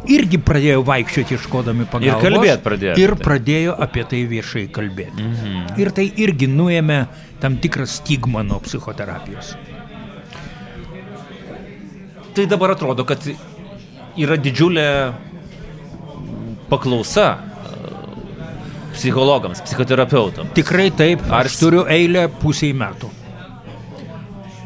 [0.10, 2.24] irgi pradėjo vaikščioti iškodami pagalbos.
[2.24, 2.96] Ir kalbėti pradėjo.
[3.04, 5.28] Ir pradėjo apie tai viešai kalbėti.
[5.28, 5.76] Mhm.
[5.82, 7.02] Ir tai irgi nuėmė
[7.44, 9.54] tam tikrą stigmą nuo psichoterapijos.
[12.32, 13.26] Tai dabar atrodo, kad
[14.18, 14.88] yra didžiulė
[16.72, 17.51] paklausa
[18.96, 20.54] psichologams, psichoterapeutams.
[20.58, 23.10] Tikrai taip, ar aš turiu eilę pusiai metų.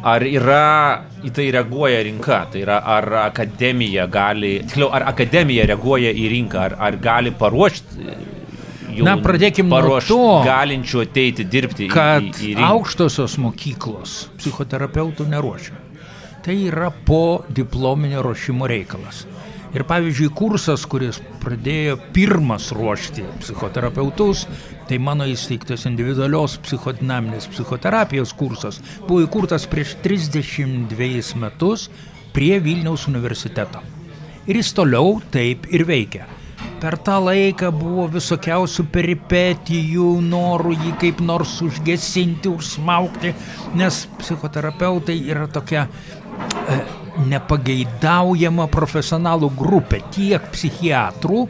[0.05, 2.43] Ar yra į tai reaguoja rinka?
[2.53, 8.09] Tai yra, ar akademija gali, tiksliau, ar akademija reaguoja į rinką, ar, ar gali paruošti
[8.95, 12.69] jau Na, pradėkime nuo to, galinčių ateiti dirbti kad į, į, į rinką.
[12.75, 15.81] aukštosios mokyklos psichoterapeutų neruošia.
[16.45, 19.23] Tai yra po diplominio ruošimo reikalas.
[19.75, 24.45] Ir pavyzdžiui, kursas, kuris pradėjo pirmas ruošti psichoterapeutus,
[24.87, 31.89] tai mano įsteigtas individualios psichodinaminės psichoterapijos kursas, buvo įkurtas prieš 32 metus
[32.31, 33.83] prie Vilniaus universiteto.
[34.47, 36.29] Ir jis toliau taip ir veikia.
[36.79, 43.31] Per tą laiką buvo visokiausių peripetijų, norų jį kaip nors užgesinti, užsmaukti,
[43.75, 46.77] nes psichoterapeutai yra tokia e,
[47.29, 51.45] nepageidaujama profesionalų grupė tiek psichiatrų,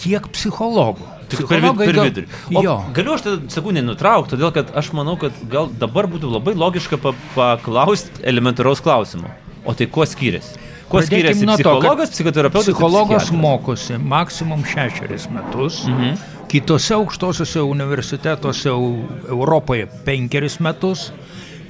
[0.00, 1.08] tiek psichologų.
[1.30, 2.26] Tik per, vid, per vidurį.
[2.56, 2.74] Jo.
[2.94, 6.98] Galiu aš tada sekundį nutraukti, todėl kad aš manau, kad gal dabar būtų labai logiška
[6.98, 9.30] pa paklausti elementaraus klausimo.
[9.62, 10.58] O tai kuo skiriasi?
[10.90, 12.66] Kuo Pradėkim skiriasi nuo to, psichologas, psichoterapeutas?
[12.66, 16.18] Psichologas mokosi maksimum šešeris metus, mhm.
[16.50, 21.12] kitose aukštosiuose universitetuose Eu- Europoje penkeris metus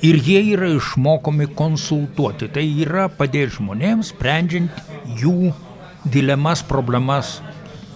[0.03, 2.49] ir jie yra išmokomi konsultuoti.
[2.53, 4.83] Tai yra padėti žmonėms, sprendžiant
[5.21, 5.53] jų
[6.11, 7.39] dilemas, problemas,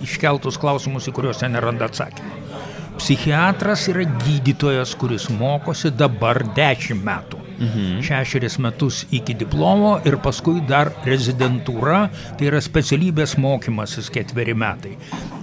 [0.05, 2.43] iškeltus klausimus, į kuriuos jie neranda atsakymą.
[2.95, 7.40] Psichiatras yra gydytojas, kuris mokosi dabar 10 metų.
[7.55, 8.01] Mhm.
[8.03, 14.97] Šešeris metus iki diplomo ir paskui dar rezidentūra, tai yra specialybės mokymasis ketveri metai.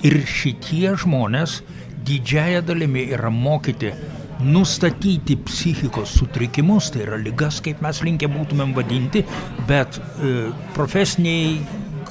[0.03, 1.61] Ir šitie žmonės
[2.07, 3.93] didžiaja dalimi yra mokyti
[4.43, 9.23] nustatyti psichikos sutrikimus, tai yra lygas, kaip mes linkę būtumėm vadinti,
[9.69, 11.59] bet e, profesiniai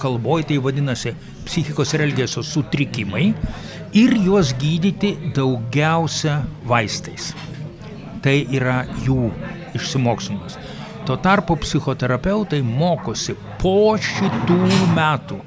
[0.00, 1.14] kalboje tai vadinasi
[1.44, 3.30] psichikos ir elgesio sutrikimai
[3.96, 7.32] ir juos gydyti daugiausia vaistais.
[8.24, 9.30] Tai yra jų
[9.76, 10.58] išsimokslimas.
[11.08, 14.58] Tuo tarpu psichoterapeutai mokosi po šitų
[14.94, 15.40] metų,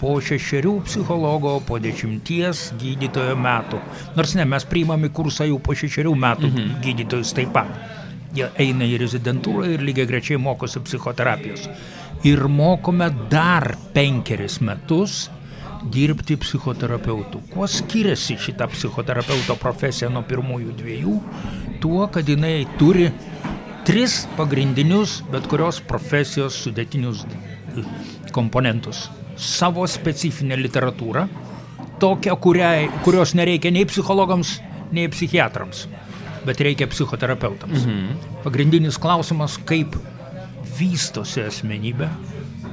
[0.00, 3.80] po šešerių psichologo, po dešimties gydytojo metų.
[4.16, 6.74] Nors ne, mes priimame kursą jau po šešerių metų mhm.
[6.84, 7.70] gydytojus taip pat.
[8.36, 11.70] Jie eina į rezidentūrą ir lygiai grečiai mokosi psichoterapijos.
[12.26, 15.26] Ir mokome dar penkeris metus
[15.92, 17.42] dirbti psichoterapeutų.
[17.52, 21.16] Kuo skiriasi šita psichoterapeuto profesija nuo pirmųjų dviejų?
[21.80, 23.10] Tuo, kad jinai turi
[23.86, 27.22] tris pagrindinius bet kurios profesijos sudėtinius
[28.34, 29.06] komponentus.
[29.36, 31.26] Savo specifinę literatūrą,
[32.00, 34.56] tokią, kuriai, kurios nereikia nei psichologams,
[34.96, 35.86] nei psichiatrams,
[36.46, 37.84] bet reikia psichoterapeutams.
[37.84, 38.20] Mhm.
[38.44, 39.96] Pagrindinis klausimas, kaip
[40.78, 42.08] vystosi asmenybė,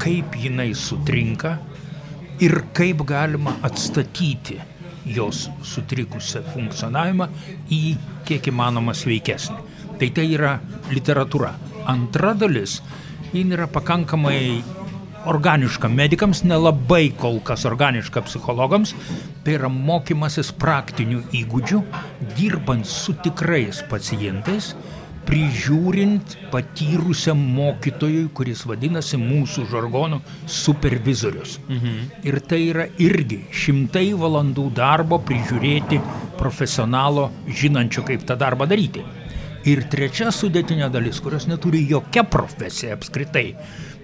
[0.02, 1.58] kaip jinai sutrinka
[2.44, 4.60] ir kaip galima atstatyti
[5.06, 7.28] jos sutrikusią funkcionavimą
[7.72, 7.82] į
[8.28, 9.60] kiek įmanoma sveikesnį.
[10.00, 10.54] Tai tai yra
[10.92, 11.52] literatūra.
[11.92, 12.80] Antra dalis,
[13.34, 14.64] jin yra pakankamai
[15.30, 18.94] organiška medikams, nelabai kol kas organiška psichologams,
[19.44, 21.80] tai yra mokymasis praktinių įgūdžių,
[22.38, 24.74] dirbant su tikrais pacientais,
[25.24, 31.58] prižiūrint patyrusiam mokytojui, kuris vadinasi mūsų žargonų supervizorius.
[31.68, 32.00] Mhm.
[32.28, 36.02] Ir tai yra irgi šimtai valandų darbo prižiūrėti
[36.40, 39.04] profesionalo, žinančio, kaip tą darbą daryti.
[39.64, 43.54] Ir trečia sudėtinė dalis, kurios neturi jokia profesija apskritai,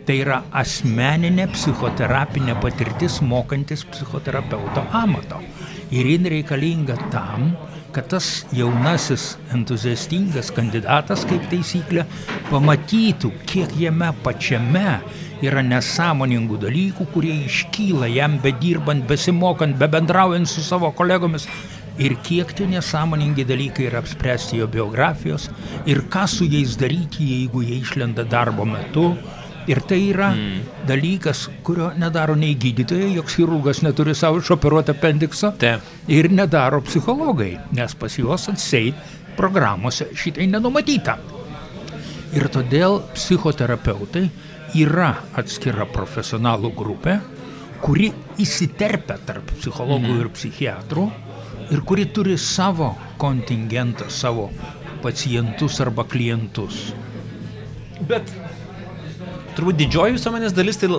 [0.09, 5.37] tai yra asmeninė psichoterapinė patirtis mokantis psichoterapeuto amato.
[5.93, 7.51] Ir jin reikalinga tam,
[7.93, 12.07] kad tas jaunasis entuziastingas kandidatas, kaip taisyklė,
[12.49, 14.97] pamatytų, kiek jame pačiame
[15.45, 21.45] yra nesąmoningų dalykų, kurie iškyla jam bedirbant, besimokant, bebendraujant su savo kolegomis.
[22.01, 25.49] Ir kiek tie nesąmoningi dalykai yra apspręsti jo biografijos
[25.85, 29.11] ir ką su jais daryti, jeigu jie išlenda darbo metu.
[29.69, 30.85] Ir tai yra mm.
[30.89, 35.53] dalykas, kurio nedaro nei gydytojai, joks chirurgas neturi savo išoperuotą apendikso.
[36.09, 38.97] Ir nedaro psichologai, nes pas juos atseit
[39.37, 41.19] programuose šitai nenumatyta.
[42.33, 44.25] Ir todėl psichoterapeutai
[44.77, 47.19] yra atskira profesionalų grupė,
[47.81, 48.09] kuri
[48.41, 50.19] įsiterpia tarp psichologų Mhm.
[50.19, 51.05] ir psichiatrų
[51.71, 54.49] ir kuri turi savo kontingentą, savo
[55.01, 56.93] pacientus arba klientus.
[58.07, 58.33] Bet
[59.59, 60.89] turbūt didžioji visuomenės dalis tai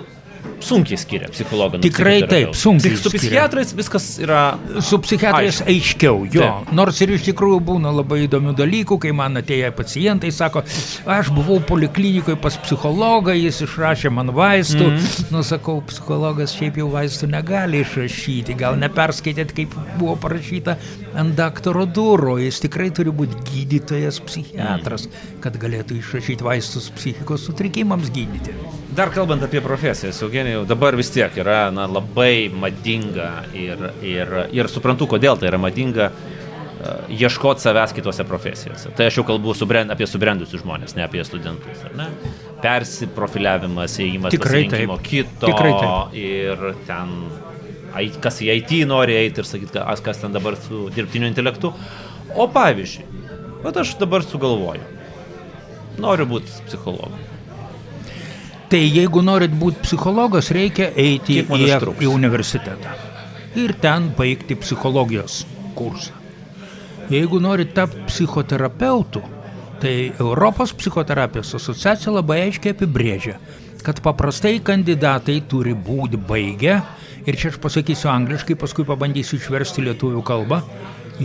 [0.65, 1.79] sunkiai skiria psichologą.
[1.83, 4.41] Tikrai taip, sunkiai Su psichiatrais viskas yra...
[4.83, 6.45] Su psichiatrais aiškiau, jo.
[6.45, 6.73] Taip.
[6.77, 10.63] Nors ir iš tikrųjų būna labai įdomių dalykų, kai man atėję pacientai sako,
[11.09, 14.91] aš buvau poliklinikoje pas psichologą, jis išrašė man vaistų.
[14.91, 15.29] Mm.
[15.35, 18.57] Nusakau, psichologas šiaip jau vaistų negali išrašyti.
[18.59, 20.77] Gal neperskaitėt, kaip buvo parašyta
[21.17, 22.37] ant daktaro durų.
[22.45, 25.07] Jis tikrai turi būti gydytojas, psichiatras,
[25.43, 28.55] kad galėtų išrašyti vaistus psichikos sutrikimams gydyti.
[28.91, 30.17] Dar kalbant apie profesijas,
[30.51, 35.59] Eugenijau, dabar vis tiek yra na, labai madinga ir, ir, ir suprantu, kodėl tai yra
[35.61, 38.91] madinga uh, ieškoti savęs kitose profesijose.
[38.97, 41.85] Tai aš jau kalbu subrend, apie subrendusius žmonės, ne apie studentus.
[41.95, 42.09] ne?
[42.63, 44.95] Persiprofiliavimas, įėjimas Tikrai taip.
[45.05, 46.15] kito Tikrai taip.
[46.19, 47.15] ir ten,
[48.21, 51.73] kas į IT nori eiti ir sakyti, kas, ten dabar su dirbtiniu intelektu.
[52.35, 53.07] O pavyzdžiui,
[53.63, 54.83] vat aš dabar sugalvoju,
[55.99, 57.31] noriu būti psichologu.
[58.71, 61.47] Tai jeigu norit būti psichologas, reikia eiti į,
[61.99, 62.93] į universitetą
[63.59, 65.41] ir ten baigti psichologijos
[65.75, 66.15] kursą.
[67.11, 69.21] Jeigu norit tapti psichoterapeutu,
[69.81, 73.35] tai Europos psichoterapijos asociacija labai aiškiai apibrėžia,
[73.83, 76.79] kad paprastai kandidatai turi būti baigę,
[77.25, 80.61] ir čia aš pasakysiu angliškai, paskui pabandysiu išversti lietuvių kalbą,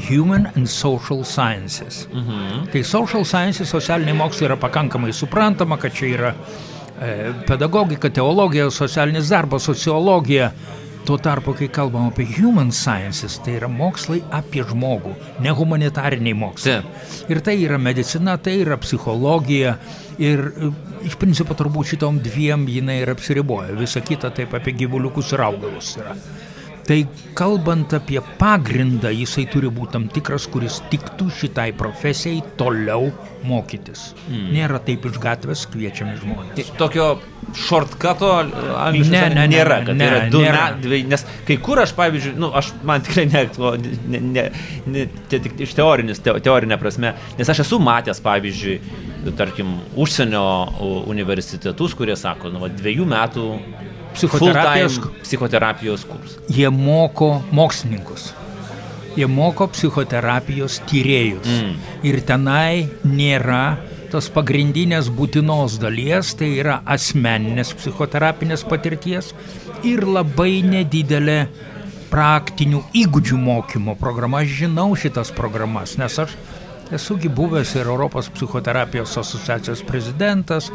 [0.09, 2.09] Human and Social Sciences.
[2.13, 2.67] Mhm.
[2.73, 6.76] Tai social sciences, socialiniai mokslai yra pakankamai suprantama, kad čia yra e,
[7.47, 10.53] pedagogika, teologija, socialinis darbas, sociologija.
[11.07, 15.13] Tuo tarpu, kai kalbam apie human sciences, tai yra mokslai apie žmogų,
[15.45, 16.81] ne humanitariniai mokslai.
[16.81, 17.29] Taip.
[17.31, 19.77] Ir tai yra medicina, tai yra psichologija.
[20.19, 20.73] Ir e,
[21.07, 23.77] iš principo turbūt šitom dviem jinai ir apsiriboja.
[23.79, 26.17] Visa kita taip apie gyvuliukus ir augalus yra.
[26.87, 27.01] Tai
[27.35, 33.09] kalbant apie pagrindą, jisai turi būti tam tikras, kuris tiktų šitai profesijai toliau
[33.47, 34.13] mokytis.
[34.31, 34.45] Mm.
[34.55, 36.71] Nėra taip iš gatvės kviečiami žmonės.
[36.79, 37.09] Tokio
[37.59, 40.63] shortcuto angliškai Ne, ne, nėra, ne, kad ne, tai yra du nėra.
[40.83, 43.43] dviej, nes kai kur aš, pavyzdžiui, nu, aš man tikrai ne,
[44.15, 44.47] ne, ne,
[44.87, 48.79] ne te, tik iš teorinis, te, teorinė prasme, nes aš esu matęs, pavyzdžiui,
[49.39, 50.47] tarkim, užsienio
[51.11, 53.49] universitetus, kurie sako, nu, va, dviejų metų
[54.17, 56.41] Psichoterapijos psichoterapijos kursą.
[56.49, 58.31] Jie moko mokslininkus.
[59.17, 61.49] Jie moko psichoterapijos tyrėjus.
[61.49, 61.77] Mm.
[62.09, 63.77] Ir tenai nėra
[64.13, 69.33] tos pagrindinės būtinos dalies, tai yra asmeninės psichoterapinės patirties
[69.85, 71.41] ir labai nedidelė
[72.11, 74.45] praktinių įgūdžių mokymo programa.
[74.45, 76.37] Aš žinau šitas programas, nes aš
[76.93, 80.71] esugi buvęs ir Europos psichoterapijos asociacijos prezidentas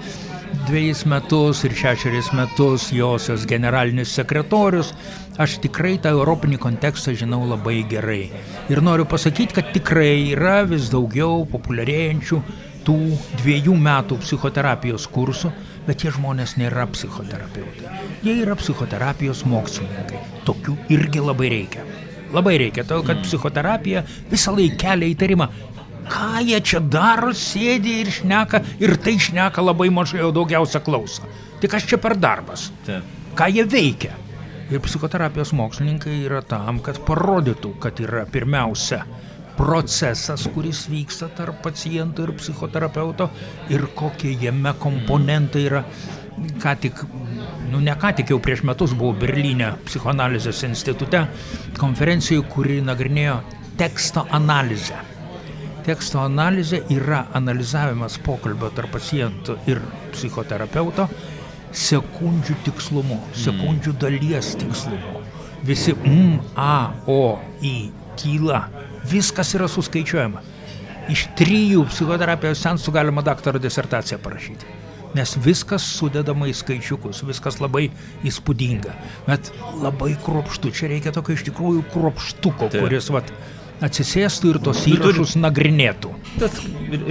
[0.67, 4.93] dviejus metus ir šešerius metus josios generalinis sekretorius.
[5.41, 8.26] Aš tikrai tą europinį kontekstą žinau labai gerai.
[8.69, 12.41] Ir noriu pasakyti, kad tikrai yra vis daugiau populiarėjančių
[12.86, 13.00] tų
[13.39, 15.54] dviejų metų psichoterapijos kursų,
[15.88, 17.89] bet tie žmonės nėra psichoterapeutai.
[18.26, 20.21] Jie yra psichoterapijos mokslininkai.
[20.45, 21.88] Tokių irgi labai reikia.
[22.32, 25.50] Labai reikia, todėl kad psichoterapija visą laiką kelia įtarimą.
[26.12, 31.28] Ką jie čia daro, sėdi ir šneka, ir tai šneka labai mažai, o daugiausia klauso.
[31.62, 32.69] Tik kas čia per darbas?
[32.88, 33.08] Taip.
[33.38, 34.17] Ką jie veikia?
[34.71, 39.04] Ir psichoterapijos mokslininkai yra tam, kad parodytų, kad yra pirmiausia
[39.58, 43.30] procesas, kuris vyksta tarp paciento ir psichoterapeuto
[43.69, 45.84] ir kokie jame komponentai yra.
[46.63, 47.04] Ką tik,
[47.69, 51.26] nu ne ką tik jau prieš metus buvau Berlyne psichoanalizės institute
[51.78, 53.38] konferencijoje, kuri nagrinėjo
[53.78, 55.11] teksto analizę.
[55.86, 59.82] Teksto analizė yra analizavimas pokalbio tarp paciento ir
[60.13, 61.08] psichoterapeuto
[61.72, 65.22] sekundžių tikslumu, sekundžių dalies tikslumu.
[65.65, 68.65] Visi M, A, O, I, tyla,
[69.10, 70.44] viskas yra suskaičiuojama.
[71.12, 74.78] Iš trijų psichoterapijos sensų galima daktaro disertaciją parašyti.
[75.17, 77.89] Nes viskas sudedama į skaičiukus, viskas labai
[78.28, 78.94] įspūdinga.
[79.26, 79.50] Bet
[79.82, 82.86] labai kruopštu, čia reikia tokio iš tikrųjų kruopštuko, Taip.
[82.86, 83.34] kuris vat,
[83.82, 86.12] atsisėstų ir tos įrašus nagrinėtų.
[86.39, 86.60] Tas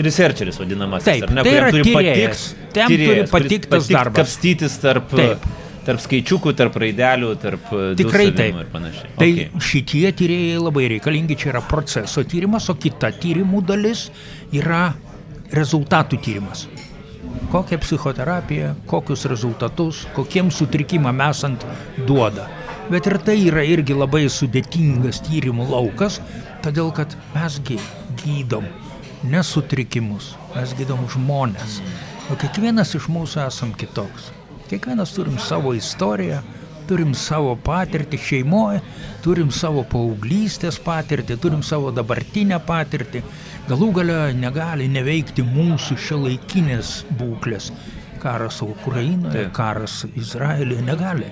[0.07, 1.05] researcheris vadinamas.
[1.07, 2.45] Taip, tai kuriam yra tyrėjas.
[2.77, 4.21] Tem turi tyrėjas, kuris patikt tas darbas.
[4.21, 5.47] Kapstytis tarp, Taip.
[5.89, 8.61] tarp skaičiukų, tarp raidelių, tarp e, Tikrai taip.
[8.63, 9.11] ir panašiai.
[9.19, 9.49] Tai Okay.
[9.71, 14.07] šitie tyrėjai labai reikalingi, čia yra proceso tyrimas, o kita tyrimų dalis
[14.53, 14.93] yra
[15.53, 16.69] rezultatų tyrimas.
[17.51, 21.65] Kokią psichoterapiją, kokius rezultatus, kokiem sutrikimam esant
[22.07, 22.47] duoda.
[22.91, 26.21] Bet ir tai yra irgi labai sudėtingas tyrimų laukas,
[26.65, 27.79] todėl kad mesgi
[28.21, 28.67] gydom
[29.23, 31.81] ne sutrikimus, mes gydom žmonės.
[32.31, 34.31] O kiekvienas iš mūsų esam kitoks.
[34.71, 36.41] Kiekvienas turim savo istoriją,
[36.89, 38.81] turim savo patirtį šeimoje,
[39.25, 43.23] turim savo paauglystės patirtį, turim savo dabartinę patirtį.
[43.69, 47.71] Galų gale negali neveikti mūsų šiuolaikinės būklės.
[48.21, 49.55] Karas Ukrainoje, Taip.
[49.57, 51.31] karas Izraelyje negali.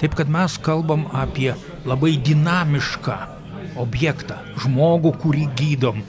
[0.00, 1.54] Taip kad mes kalbam apie
[1.88, 3.35] labai dinamišką
[3.82, 6.02] objektą, žmogų, kurį gydom.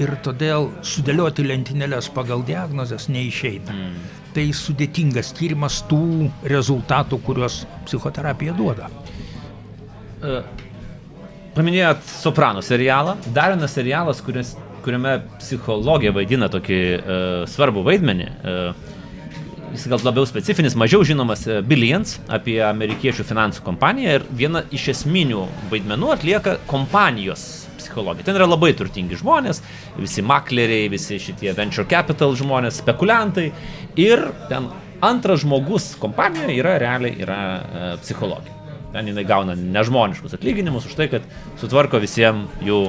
[0.00, 3.74] Ir todėl sudėlioti lentynėlės pagal diagnozes neišeina.
[3.76, 3.96] Mm.
[4.32, 8.88] Tai sudėtingas tyrimas tų rezultatų, kuriuos psichoterapija duoda.
[11.52, 13.18] Paminėjot Soprano serialą.
[13.36, 14.54] Dar vienas serialas, kuris,
[14.84, 17.04] kuriame psichologija vaidina tokį uh,
[17.50, 18.28] svarbų vaidmenį.
[18.32, 19.01] Uh,
[19.72, 24.90] jis gal labiau specifinis, mažiau žinomas uh, Billions apie amerikiečių finansų kompaniją ir vieną iš
[24.92, 27.46] esminių vaidmenų atlieka kompanijos
[27.78, 28.26] psichologija.
[28.28, 29.62] Ten yra labai turtingi žmonės,
[29.98, 33.48] visi makleriai, visi šitie venture capital žmonės, spekuliantai
[34.00, 34.68] ir ten
[35.02, 38.58] antras žmogus kompanijoje yra realiai yra uh, psichologija.
[38.92, 41.24] Ten jinai gauna nežmoniškus atlyginimus už tai, kad
[41.60, 42.82] sutvarko visiems jų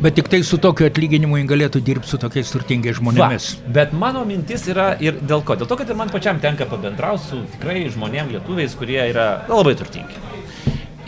[0.00, 3.48] Bet tik tai su tokiu atlyginimu jį galėtų dirbti su tokiais turtingais žmonėmis.
[3.60, 5.58] Va, bet mano mintis yra ir dėl ko?
[5.60, 9.74] Dėl to, kad ir man pačiam tenka pabendrauti su tikrai žmonėm lietuviais, kurie yra labai
[9.76, 10.16] turtingi.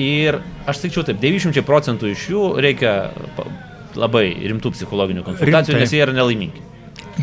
[0.03, 2.93] Ir aš sakyčiau taip, 90 procentų iš jų reikia
[3.97, 5.87] labai rimtų psichologinių konsultacijų, Rimtai.
[5.87, 6.63] nes jie yra nelaimingi.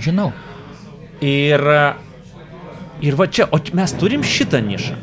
[0.06, 0.32] Žinau.
[1.26, 1.66] Ir,
[3.06, 4.98] ir va čia, o mes turim šitą nišą.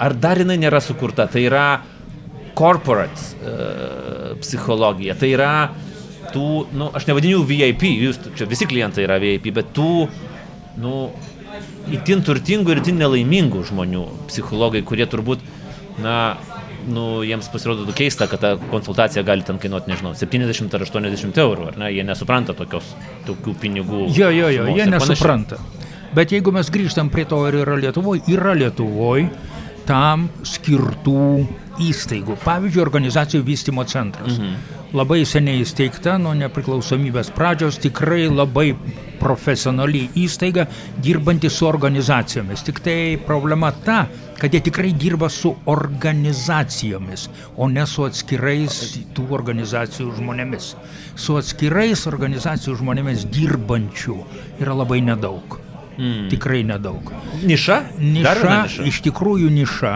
[0.00, 1.28] Ar dar jinai nėra sukurta?
[1.30, 1.66] Tai yra
[2.58, 4.09] corporate
[4.42, 5.16] psichologija.
[5.18, 5.52] Tai yra
[6.34, 10.06] tų, nu, aš nevadiniu VIP, jūs čia visi klientai yra VIP, bet tų,
[10.80, 10.94] nu,
[11.94, 15.42] itin turtingų ir itin nelaimingų žmonių psichologai, kurie turbūt,
[16.02, 16.36] na,
[16.88, 21.68] nu, jiems pasirodo keista, kad ta konsultacija gali ten kainuoti, nežinau, 70 ar 80 eurų,
[21.72, 22.94] ar ne, jie nesupranta tokios,
[23.28, 24.06] tokių pinigų.
[24.16, 25.14] Jo, jo, jo, jie ir panašiai.
[25.16, 25.60] nesupranta.
[26.16, 29.28] Bet jeigu mes grįžtam prie to, ar yra Lietuvoje, yra Lietuvoje
[29.88, 31.46] tam skirtų
[31.80, 32.36] įstaigų.
[32.44, 34.38] Pavyzdžiui, organizacijų vystimo centras.
[34.38, 34.78] Mhm.
[34.90, 38.72] Labai seniai įsteigta, nuo nepriklausomybės pradžios, tikrai labai
[39.20, 40.64] profesionali įstaiga,
[40.98, 42.64] dirbanti su organizacijomis.
[42.66, 44.00] Tik tai problema ta,
[44.40, 48.82] kad jie tikrai dirba su organizacijomis, o ne su atskirais
[49.14, 50.74] tų organizacijų žmonėmis.
[51.14, 54.22] Su atskirais organizacijų žmonėmis dirbančių
[54.58, 55.60] yra labai nedaug.
[55.98, 56.28] Mm.
[56.32, 57.12] Tikrai nedaug.
[57.44, 57.78] Niša?
[57.98, 58.34] Viena
[58.64, 59.94] Niša, iš tikrųjų niša,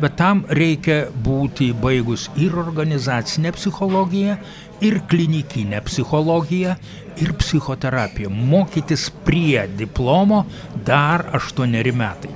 [0.00, 4.38] bet tam reikia būti baigus ir organizacinę psichologiją,
[4.84, 6.74] ir klinikinę psichologiją,
[7.20, 8.30] ir psichoterapiją.
[8.30, 10.44] Mokytis prie diplomo
[10.86, 12.32] dar aštuoneri metai.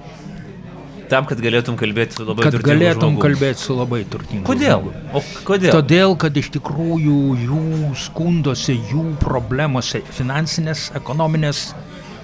[1.08, 3.22] Tam, kad galėtum kalbėti su labai Kad turtingu galėtum žmogum.
[3.22, 4.44] kalbėti su labai turtingu.
[4.44, 4.82] Kodėl?
[4.82, 5.16] žmogum.
[5.16, 5.72] O kodėl?
[5.72, 7.62] Todėl, kad iš tikrųjų jų
[7.96, 11.70] skundose, jų problemose finansinės, ekonominės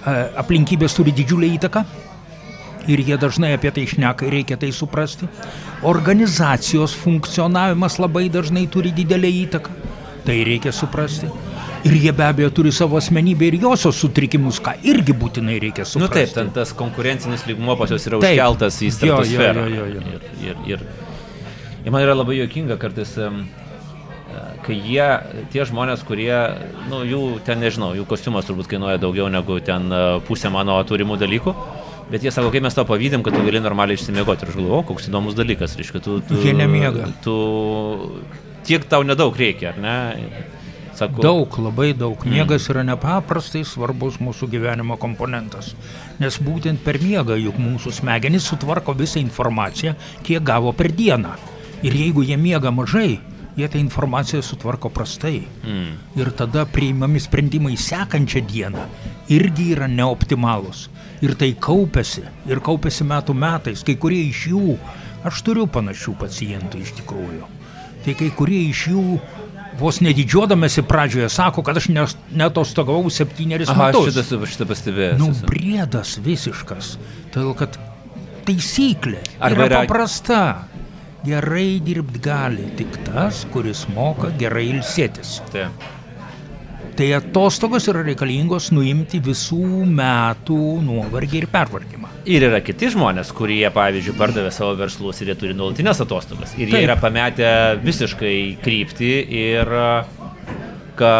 [0.04, 1.84] aplinkybės turi didžiulį įtaką.
[2.92, 5.24] Ir jie dažnai apie tai šneka ir reikia tai suprasti.
[5.88, 9.70] Organizacijos funkcionavimas labai dažnai turi didelį įtaką.
[10.24, 11.28] Tai reikia suprasti.
[11.84, 15.90] Ir jie be abejo turi savo asmenybę ir josios sutrikimus, ką irgi būtinai reikia Nu
[15.90, 16.14] suprasti.
[16.14, 18.32] taip, ten tas konkurencinis lygmuo pas juos yra Taip.
[18.38, 19.66] užkeltas į Jo, jo, stratosferą.
[19.68, 20.00] jo, jo, jo.
[20.00, 20.86] Ir, ir, ir,
[21.84, 23.28] ir man yra labai juokinga kartais, e,
[24.64, 25.06] kai jie,
[25.52, 26.34] tie žmonės, kurie,
[26.90, 31.18] nu, jų ten nežinau, jų kostiumas turbūt kainuoja daugiau negu ten e, pusė mano turimų
[31.20, 31.54] dalykų.
[32.10, 34.44] Bet jie sako, kaip mes to pavydim, kad tu gali normaliai išsimiegoti.
[34.44, 36.18] Ir aš galvoju, koks įdomus dalykas, reiškia, tu...
[36.28, 37.08] tu Jie nemiega.
[37.24, 37.36] Tu,
[38.68, 39.96] tiek tau nedaug reikia, ar ne?
[40.94, 42.20] Sako, Daug, labai daug.
[42.28, 45.72] Miegas yra nepaprastai svarbus mūsų gyvenimo komponentas.
[46.20, 51.34] Nes būtent per miegą juk mūsų smegenys sutvarko visą informaciją, kiek gavo per dieną.
[51.82, 53.18] Ir jeigu jie miega mažai,
[53.56, 55.44] jie tą informaciją sutvarko prastai.
[55.64, 55.92] Mm.
[56.18, 58.84] Ir tada priimami sprendimai sekančią dieną
[59.30, 60.88] irgi yra neoptimalūs.
[61.22, 62.24] Ir tai kaupėsi.
[62.50, 63.84] Ir kaupėsi metų metais.
[63.86, 64.76] Kai kurie iš jų,
[65.24, 67.46] aš turiu panašių pacientų iš tikrųjų.
[68.04, 69.04] Tai kai kurie iš jų
[69.78, 72.04] vos nedidžiuodamėsi pradžioje sako, kad aš ne-
[72.36, 74.14] netostogavau septynerius Aha, aš metus.
[74.14, 75.16] šitą, šitą pastebėjau.
[75.18, 76.96] Nu, briedas visiškas.
[77.34, 77.78] Todėl, kad
[78.44, 80.68] taisyklė Arba yra- paprasta.
[81.24, 85.38] Gerai dirbti gali tik tas, kuris moka gerai ilsėtis.
[85.52, 85.86] Taip.
[86.94, 92.10] Tai atostogos yra reikalingos nuimti visų metų nuovargį ir pervargimą.
[92.30, 96.54] Ir yra kiti žmonės, kurie, pavyzdžiui, pardavė savo verslus ir jie turi nuolatinės atostogas.
[96.54, 96.86] Ir jie Taip.
[96.86, 97.50] yra pametę
[97.82, 99.74] visiškai kryptį ir
[101.00, 101.12] ka,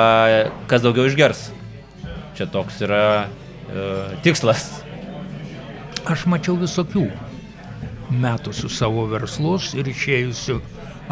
[0.70, 1.48] kas daugiau išgers.
[2.38, 3.90] Čia toks yra e,
[4.22, 4.68] tikslas.
[6.06, 7.08] Aš mačiau visokių
[8.10, 10.58] metusių savo verslus ir išėjusių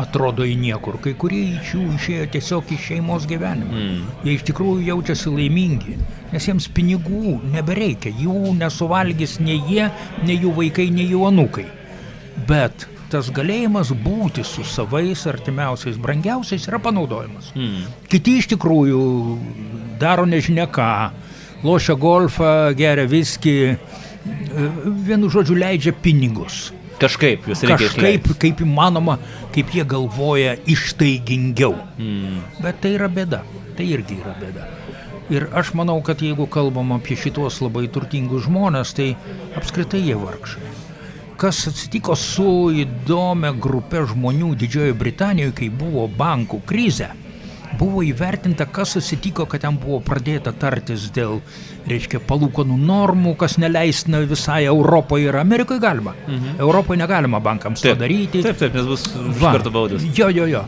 [0.00, 0.96] atrodo į niekur.
[1.04, 3.72] Kai kurie iš jų išėjo tiesiog iš šeimos gyvenimo.
[3.76, 4.06] Mm.
[4.24, 5.98] Jie iš tikrųjų jaučiasi laimingi,
[6.32, 8.14] nes jiems pinigų nebereikia.
[8.22, 9.90] Jų nesuvalgys nei jie,
[10.24, 11.66] nei jų vaikai, nei jų anūkai.
[12.48, 17.52] Bet tas galėjimas būti su savais artimiausiais, brangiausiais yra panaudojimas.
[17.52, 17.90] Mm.
[18.08, 19.02] Kiti iš tikrųjų
[20.00, 20.92] daro nežinia ką,
[21.66, 23.58] lošia golfą, geria viskį,
[25.04, 26.70] vienu žodžiu leidžia pinigus.
[27.02, 29.18] Kažkaip jūs reikia Kažkaip, kaip įmanoma,
[29.54, 31.74] kaip jie galvoja, ištaigingiau.
[31.98, 32.42] Mm.
[32.62, 33.42] Bet tai yra bėda,
[33.78, 34.68] tai irgi yra bėda.
[35.32, 39.12] Ir aš manau, kad jeigu kalbam apie šitos labai turtingus žmonės, tai
[39.58, 40.72] apskritai jie vargšai.
[41.40, 47.08] Kas atsitiko su įdomia grupė žmonių Didžiojoje Britanijoje, kai buvo bankų krizė,
[47.78, 51.40] buvo įvertinta, kas atsitiko, kad ten buvo pradėta tartis dėl,
[51.88, 56.14] reiškia, palūkanų normų, kas neleistina visai Europoje ir Amerikoje galima.
[56.26, 56.60] Mhm.
[56.60, 58.42] Europoje negalima bankams to Taip, daryti.
[58.42, 59.06] taip, taip, nes bus
[59.40, 60.04] karto baudas.
[60.16, 60.64] Jo, jo, jo.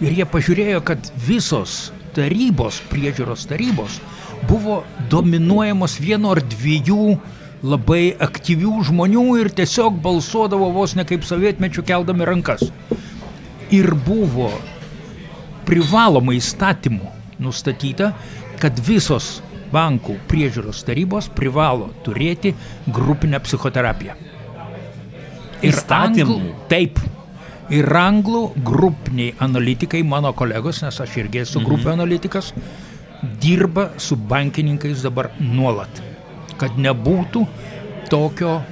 [0.00, 4.00] Ir jie pažiūrėjo, kad visos tarybos, priežiūros tarybos,
[4.48, 4.82] buvo
[5.12, 7.18] dominuojamos vieno ar dviejų
[7.62, 12.64] labai aktyvių žmonių ir tiesiog balsuodavo vos ne kaip sovietmečių keldami rankas.
[13.70, 14.48] Ir buvo
[15.70, 18.10] privalomai įstatymų nustatyta,
[18.60, 19.38] kad visos
[19.70, 22.52] bankų priežiūros tarybos privalo turėti
[22.90, 24.16] grupinę psichoterapiją.
[25.62, 26.26] Ir Įstatymų?
[26.26, 26.98] anglų- Taip.
[27.70, 32.52] Ir anglų grupiniai analitikai, mano kolegos, nes aš irgi esu grupių analitikas,
[33.40, 36.02] dirba su bankininkais dabar nuolat,
[36.58, 37.46] kad nebūtų
[38.10, 38.62] tokio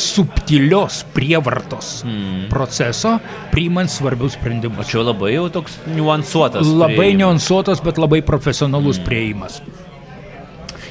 [0.00, 2.46] subtilios prievartos mm.
[2.52, 3.16] proceso,
[3.52, 4.90] priimant svarbius sprendimus.
[4.90, 6.66] Čia labai jau toks niuansuotas.
[6.66, 7.20] Labai priėjimas.
[7.22, 9.08] niuansuotas, bet labai profesionalus mm.
[9.08, 9.60] prieimas.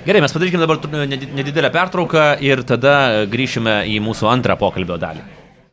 [0.05, 0.77] Gerai, mes padarykime dabar
[1.33, 5.44] nedidelę pertrauką ir tada grįšime į mūsų antrą pokalbio dalį.